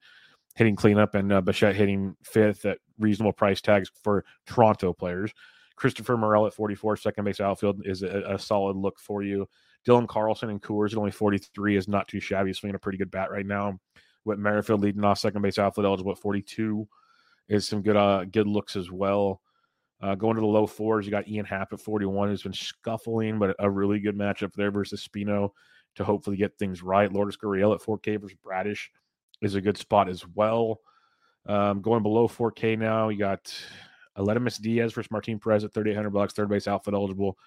hitting 0.54 0.76
cleanup 0.76 1.14
and 1.14 1.32
uh, 1.32 1.40
Bichette 1.40 1.76
hitting 1.76 2.14
fifth 2.22 2.66
at 2.66 2.78
reasonable 2.98 3.32
price 3.32 3.60
tags 3.60 3.90
for 4.02 4.24
Toronto 4.46 4.92
players. 4.92 5.32
Christopher 5.76 6.16
Morel 6.16 6.46
at 6.46 6.54
44, 6.54 6.96
second 6.98 7.24
base 7.24 7.40
outfield 7.40 7.82
is 7.86 8.02
a, 8.02 8.22
a 8.28 8.38
solid 8.38 8.76
look 8.76 8.98
for 8.98 9.22
you. 9.22 9.48
Dylan 9.86 10.06
Carlson 10.06 10.50
and 10.50 10.62
Coors 10.62 10.92
at 10.92 10.98
only 10.98 11.10
43 11.10 11.76
is 11.76 11.88
not 11.88 12.06
too 12.06 12.20
shabby. 12.20 12.52
Swinging 12.52 12.76
a 12.76 12.78
pretty 12.78 12.98
good 12.98 13.10
bat 13.10 13.30
right 13.30 13.46
now. 13.46 13.78
With 14.24 14.38
Merrifield 14.38 14.80
leading 14.80 15.02
off 15.04 15.18
second 15.18 15.42
base 15.42 15.58
outfield 15.58 15.86
eligible 15.86 16.12
at 16.12 16.18
42 16.18 16.86
is 17.48 17.66
some 17.66 17.82
good 17.82 17.96
uh 17.96 18.24
good 18.24 18.46
looks 18.46 18.76
as 18.76 18.90
well. 18.90 19.40
Uh, 20.02 20.16
going 20.16 20.34
to 20.34 20.40
the 20.40 20.46
low 20.46 20.66
fours, 20.66 21.06
you 21.06 21.12
got 21.12 21.28
Ian 21.28 21.44
Happ 21.44 21.72
at 21.72 21.80
41, 21.80 22.28
who's 22.28 22.42
been 22.42 22.52
scuffling, 22.52 23.38
but 23.38 23.54
a 23.60 23.70
really 23.70 24.00
good 24.00 24.18
matchup 24.18 24.52
there 24.54 24.72
versus 24.72 25.06
Spino 25.06 25.50
to 25.94 26.04
hopefully 26.04 26.36
get 26.36 26.58
things 26.58 26.82
right. 26.82 27.12
Lourdes 27.12 27.36
Gurriel 27.36 27.74
at 27.74 27.80
4K 27.80 28.20
versus 28.20 28.36
Bradish 28.42 28.90
is 29.42 29.54
a 29.54 29.60
good 29.60 29.78
spot 29.78 30.08
as 30.08 30.26
well. 30.34 30.80
Um, 31.46 31.82
going 31.82 32.02
below 32.02 32.26
4K 32.26 32.78
now, 32.78 33.10
you 33.10 33.18
got 33.18 33.54
Aledmys 34.18 34.60
Diaz 34.60 34.92
versus 34.92 35.10
Martin 35.10 35.38
Perez 35.38 35.64
at 35.64 35.72
3,800 35.72 36.10
bucks, 36.10 36.32
third 36.32 36.48
base 36.48 36.66
outfit 36.66 36.94
eligible 36.94 37.38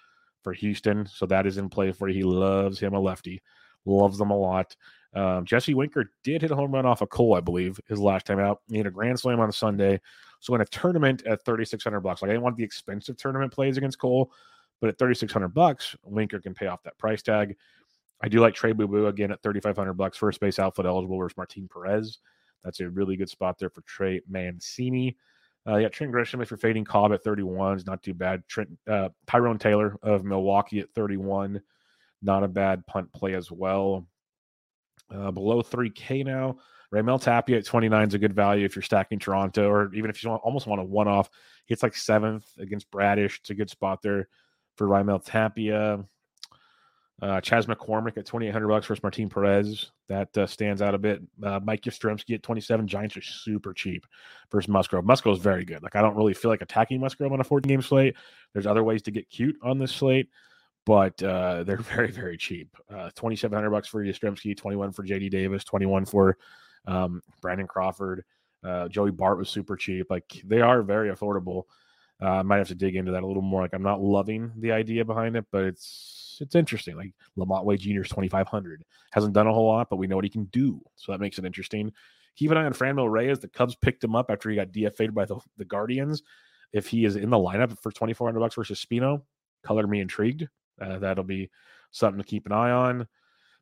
for 0.42 0.52
Houston. 0.52 1.06
So 1.06 1.26
that 1.26 1.46
is 1.46 1.58
in 1.58 1.68
play 1.68 1.92
for 1.92 2.08
you. 2.08 2.14
He 2.14 2.22
loves 2.22 2.78
him 2.78 2.94
a 2.94 3.00
lefty, 3.00 3.42
loves 3.84 4.18
them 4.18 4.30
a 4.30 4.36
lot. 4.36 4.76
Um, 5.14 5.44
Jesse 5.44 5.74
Winker 5.74 6.12
did 6.24 6.42
hit 6.42 6.50
a 6.50 6.56
home 6.56 6.72
run 6.72 6.86
off 6.86 7.00
a 7.00 7.04
of 7.04 7.10
Cole, 7.10 7.34
I 7.34 7.40
believe, 7.40 7.80
his 7.88 7.98
last 7.98 8.26
time 8.26 8.38
out. 8.38 8.60
He 8.68 8.76
had 8.76 8.86
a 8.86 8.90
grand 8.90 9.18
slam 9.18 9.40
on 9.40 9.50
Sunday. 9.50 10.00
So 10.40 10.54
in 10.54 10.60
a 10.60 10.66
tournament 10.66 11.24
at 11.26 11.44
3,600 11.44 12.00
bucks, 12.00 12.22
like 12.22 12.30
I 12.30 12.32
didn't 12.32 12.44
want 12.44 12.56
the 12.56 12.64
expensive 12.64 13.16
tournament 13.16 13.52
plays 13.52 13.76
against 13.76 13.98
Cole, 13.98 14.32
but 14.80 14.88
at 14.88 14.98
3,600 14.98 15.48
bucks, 15.48 15.96
Winker 16.04 16.40
can 16.40 16.54
pay 16.54 16.66
off 16.66 16.82
that 16.84 16.98
price 16.98 17.22
tag. 17.22 17.56
I 18.22 18.28
do 18.28 18.40
like 18.40 18.54
Trey 18.54 18.72
Boo 18.72 18.88
Boo 18.88 19.06
again 19.06 19.30
at 19.30 19.42
3,500 19.42 19.94
bucks, 19.94 20.16
first 20.16 20.40
base 20.40 20.58
outfit 20.58 20.86
eligible 20.86 21.18
versus 21.18 21.36
Martin 21.36 21.68
Perez. 21.72 22.18
That's 22.64 22.80
a 22.80 22.88
really 22.88 23.16
good 23.16 23.28
spot 23.28 23.58
there 23.58 23.70
for 23.70 23.82
Trey 23.82 24.20
Mancini. 24.28 25.16
Uh, 25.68 25.76
yeah, 25.76 25.88
Trent 25.88 26.12
Grisham, 26.12 26.42
if 26.42 26.50
you're 26.50 26.58
fading 26.58 26.84
Cobb 26.84 27.12
at 27.12 27.24
31, 27.24 27.76
is 27.76 27.86
not 27.86 28.02
too 28.02 28.14
bad. 28.14 28.46
Trent 28.48 28.70
uh, 28.88 29.08
Tyrone 29.26 29.58
Taylor 29.58 29.96
of 30.02 30.24
Milwaukee 30.24 30.80
at 30.80 30.90
31, 30.94 31.60
not 32.22 32.44
a 32.44 32.48
bad 32.48 32.86
punt 32.86 33.12
play 33.12 33.34
as 33.34 33.50
well. 33.50 34.06
Uh, 35.12 35.30
below 35.30 35.62
3K 35.62 36.24
now. 36.24 36.58
Raimel 36.92 37.20
Tapia 37.20 37.58
at 37.58 37.64
29 37.64 38.08
is 38.08 38.14
a 38.14 38.18
good 38.18 38.34
value 38.34 38.64
if 38.64 38.76
you're 38.76 38.82
stacking 38.82 39.18
Toronto, 39.18 39.68
or 39.68 39.92
even 39.94 40.08
if 40.08 40.22
you 40.22 40.30
want, 40.30 40.42
almost 40.42 40.66
want 40.66 40.80
a 40.80 40.84
one 40.84 41.08
off. 41.08 41.30
It's 41.68 41.82
like 41.82 41.96
seventh 41.96 42.44
against 42.58 42.90
Bradish. 42.90 43.38
It's 43.40 43.50
a 43.50 43.54
good 43.54 43.70
spot 43.70 44.02
there 44.02 44.28
for 44.76 44.86
Raimel 44.86 45.24
Tapia. 45.24 46.04
Uh, 47.22 47.40
Chas 47.40 47.64
McCormick 47.64 48.18
at 48.18 48.26
2,800 48.26 48.68
bucks 48.68 48.86
versus 48.86 49.02
Martin 49.02 49.30
Perez. 49.30 49.90
That 50.08 50.36
uh, 50.36 50.46
stands 50.46 50.82
out 50.82 50.94
a 50.94 50.98
bit. 50.98 51.22
Uh, 51.42 51.60
Mike 51.64 51.82
Yastrzemski 51.82 52.34
at 52.34 52.42
27. 52.42 52.86
Giants 52.86 53.16
are 53.16 53.22
super 53.22 53.72
cheap 53.72 54.06
versus 54.52 54.68
Musgrove. 54.68 55.06
Musgrove 55.06 55.38
is 55.38 55.42
very 55.42 55.64
good. 55.64 55.82
Like, 55.82 55.96
I 55.96 56.02
don't 56.02 56.14
really 56.14 56.34
feel 56.34 56.50
like 56.50 56.60
attacking 56.60 57.00
Musgrove 57.00 57.32
on 57.32 57.40
a 57.40 57.44
14 57.44 57.68
game 57.68 57.80
slate. 57.80 58.16
There's 58.52 58.66
other 58.66 58.84
ways 58.84 59.02
to 59.02 59.10
get 59.10 59.30
cute 59.30 59.56
on 59.62 59.78
this 59.78 59.92
slate, 59.92 60.28
but 60.86 61.22
uh, 61.22 61.64
they're 61.64 61.76
very, 61.94 62.10
very 62.10 62.38
cheap. 62.38 62.74
Uh, 62.90 63.10
2,700 63.14 63.68
bucks 63.70 63.88
for 63.88 64.02
Yastrzemski, 64.02 64.56
21 64.56 64.92
for 64.92 65.04
JD 65.04 65.30
Davis, 65.30 65.64
21 65.64 66.06
for 66.06 66.38
um, 66.86 67.20
Brandon 67.42 67.66
Crawford. 67.66 68.24
Uh, 68.64 68.88
Joey 68.88 69.10
Bart 69.10 69.36
was 69.36 69.50
super 69.50 69.76
cheap. 69.76 70.06
Like, 70.08 70.40
they 70.44 70.60
are 70.60 70.82
very 70.82 71.10
affordable. 71.10 71.64
Uh, 72.22 72.26
I 72.30 72.42
might 72.42 72.58
have 72.58 72.68
to 72.68 72.74
dig 72.74 72.96
into 72.96 73.12
that 73.12 73.22
a 73.22 73.26
little 73.26 73.42
more. 73.42 73.62
Like 73.62 73.74
I'm 73.74 73.82
not 73.82 74.00
loving 74.00 74.50
the 74.58 74.72
idea 74.72 75.04
behind 75.04 75.36
it, 75.36 75.44
but 75.52 75.64
it's 75.64 76.38
it's 76.40 76.54
interesting. 76.54 76.96
Like 76.96 77.12
LaMonte 77.38 77.64
Wade 77.64 77.80
Jr. 77.80 78.02
is 78.02 78.08
2,500, 78.08 78.84
hasn't 79.12 79.34
done 79.34 79.46
a 79.46 79.52
whole 79.52 79.66
lot, 79.66 79.90
but 79.90 79.96
we 79.96 80.06
know 80.06 80.16
what 80.16 80.24
he 80.24 80.30
can 80.30 80.44
do, 80.46 80.80
so 80.94 81.12
that 81.12 81.20
makes 81.20 81.38
it 81.38 81.44
interesting. 81.44 81.92
Keep 82.36 82.50
an 82.50 82.58
eye 82.58 82.64
on 82.64 82.72
Franmil 82.72 83.10
Reyes. 83.10 83.38
The 83.38 83.48
Cubs 83.48 83.74
picked 83.76 84.04
him 84.04 84.14
up 84.14 84.30
after 84.30 84.50
he 84.50 84.56
got 84.56 84.68
DFA'd 84.68 85.14
by 85.14 85.24
the, 85.24 85.38
the 85.56 85.64
Guardians. 85.64 86.22
If 86.72 86.86
he 86.86 87.06
is 87.06 87.16
in 87.16 87.30
the 87.30 87.38
lineup 87.38 87.78
for 87.80 87.90
2,400 87.90 88.38
bucks 88.38 88.56
versus 88.56 88.84
Spino, 88.84 89.22
color 89.62 89.86
me 89.86 90.00
intrigued. 90.00 90.46
Uh, 90.80 90.98
that'll 90.98 91.24
be 91.24 91.50
something 91.90 92.22
to 92.22 92.28
keep 92.28 92.46
an 92.46 92.52
eye 92.52 92.70
on. 92.70 93.06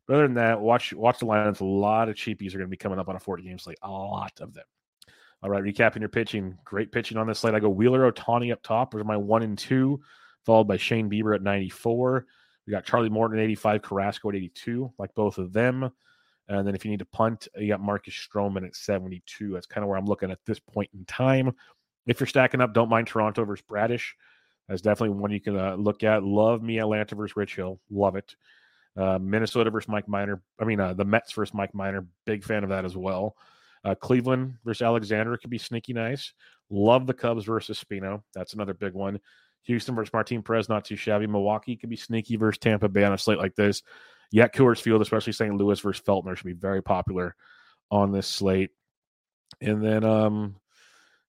But 0.07 0.15
other 0.15 0.23
than 0.23 0.35
that, 0.35 0.61
watch 0.61 0.93
watch 0.93 1.19
the 1.19 1.25
lineups. 1.25 1.61
A 1.61 1.65
lot 1.65 2.09
of 2.09 2.15
cheapies 2.15 2.49
are 2.53 2.57
going 2.57 2.67
to 2.67 2.67
be 2.67 2.77
coming 2.77 2.99
up 2.99 3.09
on 3.09 3.15
a 3.15 3.19
40 3.19 3.43
game 3.43 3.57
slate. 3.57 3.79
A 3.81 3.89
lot 3.89 4.33
of 4.39 4.53
them. 4.53 4.65
All 5.41 5.49
right, 5.49 5.63
recapping 5.63 5.99
your 5.99 6.09
pitching. 6.09 6.57
Great 6.63 6.91
pitching 6.91 7.17
on 7.17 7.27
this 7.27 7.39
slate. 7.39 7.55
I 7.55 7.59
go 7.59 7.69
Wheeler 7.69 8.11
Ohtani 8.11 8.51
up 8.51 8.63
top. 8.63 8.91
Those 8.93 9.03
my 9.03 9.17
one 9.17 9.43
and 9.43 9.57
two, 9.57 10.01
followed 10.45 10.67
by 10.67 10.77
Shane 10.77 11.09
Bieber 11.09 11.35
at 11.35 11.43
94. 11.43 12.25
We 12.65 12.71
got 12.71 12.85
Charlie 12.85 13.09
Morton 13.09 13.37
at 13.37 13.43
85, 13.43 13.81
Carrasco 13.83 14.29
at 14.29 14.35
82, 14.35 14.91
like 14.97 15.13
both 15.13 15.37
of 15.37 15.53
them. 15.53 15.91
And 16.47 16.67
then 16.67 16.75
if 16.75 16.85
you 16.85 16.91
need 16.91 16.99
to 16.99 17.05
punt, 17.05 17.47
you 17.55 17.67
got 17.67 17.79
Marcus 17.79 18.13
Stroman 18.13 18.65
at 18.65 18.75
72. 18.75 19.53
That's 19.53 19.67
kind 19.67 19.83
of 19.83 19.89
where 19.89 19.97
I'm 19.97 20.05
looking 20.05 20.31
at 20.31 20.39
this 20.45 20.59
point 20.59 20.89
in 20.93 21.05
time. 21.05 21.53
If 22.07 22.19
you're 22.19 22.27
stacking 22.27 22.61
up, 22.61 22.73
don't 22.73 22.89
mind 22.89 23.07
Toronto 23.07 23.45
versus 23.45 23.65
Bradish. 23.67 24.15
That's 24.67 24.81
definitely 24.81 25.17
one 25.17 25.31
you 25.31 25.41
can 25.41 25.57
uh, 25.57 25.75
look 25.75 26.03
at. 26.03 26.23
Love 26.23 26.63
me 26.63 26.79
Atlanta 26.79 27.15
versus 27.15 27.35
Rich 27.35 27.55
Hill. 27.55 27.79
Love 27.89 28.15
it. 28.15 28.35
Uh, 28.97 29.19
Minnesota 29.21 29.69
versus 29.69 29.89
Mike 29.89 30.07
Minor. 30.07 30.41
I 30.59 30.65
mean, 30.65 30.79
uh, 30.79 30.93
the 30.93 31.05
Mets 31.05 31.33
versus 31.33 31.53
Mike 31.53 31.73
Minor. 31.73 32.07
Big 32.25 32.43
fan 32.43 32.63
of 32.63 32.69
that 32.69 32.85
as 32.85 32.95
well. 32.95 33.35
Uh, 33.83 33.93
Cleveland 33.93 34.55
versus 34.63 34.81
Alexander 34.81 35.37
could 35.37 35.49
be 35.49 35.57
sneaky 35.57 35.93
nice. 35.93 36.33
Love 36.69 37.05
the 37.05 37.13
Cubs 37.13 37.45
versus 37.45 37.83
Spino. 37.83 38.23
That's 38.33 38.53
another 38.53 38.73
big 38.73 38.93
one. 38.93 39.19
Houston 39.63 39.95
versus 39.95 40.13
Martin 40.13 40.41
Perez, 40.41 40.69
not 40.69 40.85
too 40.85 40.95
shabby. 40.95 41.27
Milwaukee 41.27 41.75
could 41.75 41.89
be 41.89 41.95
sneaky 41.95 42.35
versus 42.35 42.59
Tampa 42.59 42.89
Bay 42.89 43.03
on 43.03 43.13
a 43.13 43.17
slate 43.17 43.37
like 43.37 43.55
this. 43.55 43.83
Yet 44.31 44.53
Coors 44.53 44.81
Field, 44.81 45.01
especially 45.01 45.33
St. 45.33 45.55
Louis 45.55 45.79
versus 45.79 46.03
Feltner, 46.03 46.35
should 46.35 46.45
be 46.45 46.53
very 46.53 46.81
popular 46.81 47.35
on 47.91 48.11
this 48.11 48.27
slate. 48.27 48.71
And 49.61 49.83
then, 49.83 50.03
um, 50.03 50.55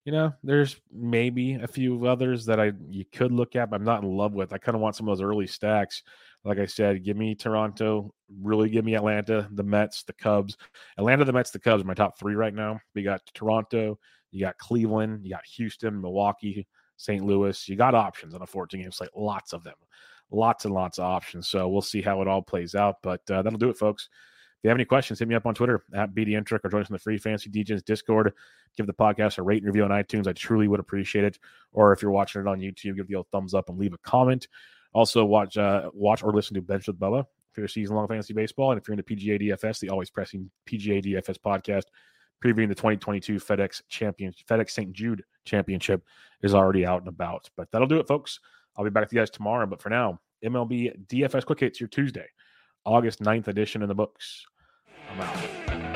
you 0.06 0.12
know, 0.12 0.32
there's 0.44 0.80
maybe 0.92 1.54
a 1.54 1.66
few 1.66 2.06
others 2.06 2.46
that 2.46 2.60
I 2.60 2.70
you 2.88 3.04
could 3.12 3.32
look 3.32 3.56
at, 3.56 3.70
but 3.70 3.76
I'm 3.76 3.84
not 3.84 4.04
in 4.04 4.08
love 4.08 4.34
with. 4.34 4.52
I 4.52 4.58
kind 4.58 4.76
of 4.76 4.80
want 4.80 4.94
some 4.94 5.08
of 5.08 5.18
those 5.18 5.24
early 5.24 5.48
stacks. 5.48 6.04
Like 6.44 6.60
I 6.60 6.66
said, 6.66 7.02
give 7.04 7.16
me 7.16 7.34
Toronto, 7.34 8.14
really 8.40 8.70
give 8.70 8.84
me 8.84 8.94
Atlanta, 8.94 9.48
the 9.50 9.64
Mets, 9.64 10.04
the 10.04 10.12
Cubs. 10.12 10.56
Atlanta, 10.96 11.24
the 11.24 11.32
Mets, 11.32 11.50
the 11.50 11.58
Cubs 11.58 11.82
are 11.82 11.86
my 11.86 11.92
top 11.92 12.16
three 12.20 12.36
right 12.36 12.54
now. 12.54 12.78
We 12.94 13.02
got 13.02 13.20
Toronto, 13.34 13.98
you 14.30 14.40
got 14.40 14.56
Cleveland, 14.58 15.24
you 15.24 15.30
got 15.30 15.44
Houston, 15.56 16.00
Milwaukee, 16.00 16.68
St. 16.96 17.24
Louis. 17.24 17.68
You 17.68 17.74
got 17.74 17.96
options 17.96 18.32
on 18.32 18.42
a 18.42 18.46
14 18.46 18.80
game 18.80 18.92
slate, 18.92 19.10
lots 19.16 19.52
of 19.52 19.64
them, 19.64 19.74
lots 20.30 20.66
and 20.66 20.72
lots 20.72 20.98
of 20.98 21.04
options. 21.04 21.48
So 21.48 21.66
we'll 21.66 21.82
see 21.82 22.00
how 22.00 22.22
it 22.22 22.28
all 22.28 22.42
plays 22.42 22.76
out. 22.76 22.98
But 23.02 23.28
uh, 23.28 23.42
that'll 23.42 23.58
do 23.58 23.70
it, 23.70 23.76
folks. 23.76 24.08
If 24.58 24.64
you 24.64 24.70
have 24.70 24.76
any 24.76 24.84
questions, 24.84 25.18
hit 25.18 25.28
me 25.28 25.34
up 25.34 25.46
on 25.46 25.54
Twitter 25.54 25.84
at 25.94 26.14
BDentric 26.14 26.60
or 26.64 26.70
join 26.70 26.80
us 26.80 26.88
in 26.88 26.94
the 26.94 26.98
free 26.98 27.18
Fantasy 27.18 27.50
DJs 27.50 27.84
Discord. 27.84 28.32
Give 28.76 28.86
the 28.86 28.94
podcast 28.94 29.38
a 29.38 29.42
rate 29.42 29.62
and 29.62 29.66
review 29.66 29.84
on 29.84 29.90
iTunes. 29.90 30.26
I 30.26 30.32
truly 30.32 30.66
would 30.66 30.80
appreciate 30.80 31.24
it. 31.24 31.38
Or 31.72 31.92
if 31.92 32.02
you're 32.02 32.10
watching 32.10 32.40
it 32.40 32.48
on 32.48 32.58
YouTube, 32.58 32.96
give 32.96 33.06
the 33.06 33.14
old 33.16 33.28
thumbs 33.30 33.54
up 33.54 33.68
and 33.68 33.78
leave 33.78 33.92
a 33.92 33.98
comment. 33.98 34.48
Also, 34.92 35.24
watch 35.24 35.58
uh, 35.58 35.90
watch 35.92 36.22
or 36.22 36.32
listen 36.32 36.54
to 36.54 36.62
Bench 36.62 36.86
with 36.86 36.98
Bubba 36.98 37.24
for 37.52 37.60
your 37.60 37.68
season 37.68 37.96
long 37.96 38.08
fantasy 38.08 38.32
baseball. 38.32 38.72
And 38.72 38.80
if 38.80 38.88
you're 38.88 38.96
into 38.96 39.04
PGA 39.04 39.40
DFS, 39.40 39.80
the 39.80 39.90
always 39.90 40.10
pressing 40.10 40.50
PGA 40.66 41.04
DFS 41.04 41.36
podcast 41.38 41.84
previewing 42.44 42.68
the 42.68 42.74
2022 42.74 43.36
FedEx 43.36 43.82
Champion 43.88 44.32
FedEx 44.48 44.70
St. 44.70 44.92
Jude 44.92 45.22
Championship 45.44 46.02
is 46.42 46.54
already 46.54 46.84
out 46.84 47.00
and 47.00 47.08
about. 47.08 47.48
But 47.56 47.70
that'll 47.72 47.88
do 47.88 47.98
it, 47.98 48.08
folks. 48.08 48.40
I'll 48.76 48.84
be 48.84 48.90
back 48.90 49.04
with 49.04 49.12
you 49.12 49.18
guys 49.18 49.30
tomorrow. 49.30 49.66
But 49.66 49.80
for 49.80 49.88
now, 49.88 50.20
MLB 50.44 51.06
DFS 51.06 51.46
Quick 51.46 51.60
Hits 51.60 51.80
your 51.80 51.88
Tuesday, 51.88 52.26
August 52.86 53.20
9th 53.20 53.48
edition 53.48 53.82
in 53.82 53.88
the 53.88 53.94
books. 53.94 54.46
I'm 55.10 55.20
out. 55.20 55.95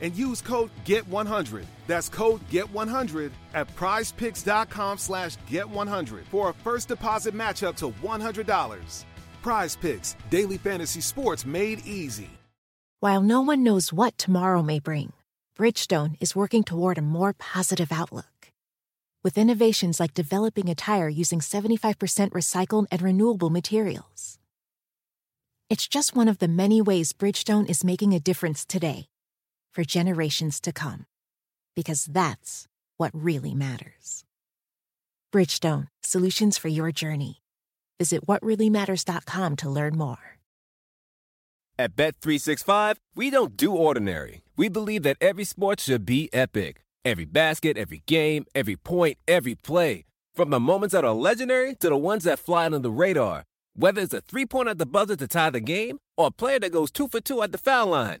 and 0.00 0.14
use 0.14 0.40
code 0.42 0.70
GET100. 0.84 1.64
That's 1.86 2.08
code 2.08 2.40
GET100 2.50 3.30
at 3.54 3.74
prizepicks.com 3.76 4.98
slash 4.98 5.36
GET100 5.50 6.24
for 6.24 6.50
a 6.50 6.54
first 6.54 6.88
deposit 6.88 7.34
match 7.34 7.62
up 7.62 7.76
to 7.76 7.90
$100. 7.90 9.04
Prize 9.42 9.76
Picks, 9.76 10.16
daily 10.30 10.58
fantasy 10.58 11.00
sports 11.00 11.46
made 11.46 11.84
easy. 11.86 12.30
While 13.00 13.22
no 13.22 13.40
one 13.40 13.62
knows 13.62 13.92
what 13.92 14.18
tomorrow 14.18 14.62
may 14.62 14.80
bring, 14.80 15.12
Bridgestone 15.58 16.16
is 16.20 16.36
working 16.36 16.64
toward 16.64 16.98
a 16.98 17.02
more 17.02 17.32
positive 17.32 17.92
outlook. 17.92 18.52
With 19.22 19.38
innovations 19.38 20.00
like 20.00 20.14
developing 20.14 20.68
a 20.68 20.74
tire 20.74 21.08
using 21.08 21.40
75% 21.40 21.96
recycled 22.30 22.86
and 22.90 23.02
renewable 23.02 23.50
materials. 23.50 24.38
It's 25.68 25.88
just 25.88 26.14
one 26.14 26.28
of 26.28 26.38
the 26.38 26.48
many 26.48 26.80
ways 26.80 27.12
Bridgestone 27.12 27.68
is 27.68 27.84
making 27.84 28.14
a 28.14 28.20
difference 28.20 28.64
today 28.64 29.08
for 29.76 29.84
generations 29.84 30.58
to 30.60 30.72
come. 30.72 31.04
Because 31.76 32.06
that's 32.06 32.66
what 32.96 33.10
really 33.12 33.54
matters. 33.54 34.24
Bridgestone, 35.32 35.88
solutions 36.02 36.56
for 36.56 36.68
your 36.68 36.90
journey. 36.90 37.42
Visit 37.98 38.26
whatreallymatters.com 38.26 39.56
to 39.56 39.68
learn 39.68 39.98
more. 39.98 40.38
At 41.78 41.94
Bet365, 41.94 42.96
we 43.14 43.28
don't 43.28 43.54
do 43.54 43.76
ordinary. 43.76 44.40
We 44.56 44.70
believe 44.70 45.02
that 45.02 45.18
every 45.20 45.44
sport 45.44 45.80
should 45.80 46.06
be 46.06 46.30
epic. 46.32 46.82
Every 47.04 47.26
basket, 47.26 47.76
every 47.76 48.02
game, 48.06 48.46
every 48.54 48.76
point, 48.76 49.18
every 49.28 49.56
play. 49.56 50.06
From 50.34 50.48
the 50.48 50.58
moments 50.58 50.94
that 50.94 51.04
are 51.04 51.12
legendary 51.12 51.74
to 51.76 51.90
the 51.90 51.98
ones 51.98 52.24
that 52.24 52.38
fly 52.38 52.64
under 52.64 52.78
the 52.78 52.90
radar. 52.90 53.44
Whether 53.74 54.00
it's 54.00 54.14
a 54.14 54.22
three 54.22 54.46
point 54.46 54.70
at 54.70 54.78
the 54.78 54.86
buzzer 54.86 55.16
to 55.16 55.28
tie 55.28 55.50
the 55.50 55.60
game 55.60 55.98
or 56.16 56.28
a 56.28 56.30
player 56.30 56.58
that 56.60 56.72
goes 56.72 56.90
two 56.90 57.08
for 57.08 57.20
two 57.20 57.42
at 57.42 57.52
the 57.52 57.58
foul 57.58 57.88
line. 57.88 58.20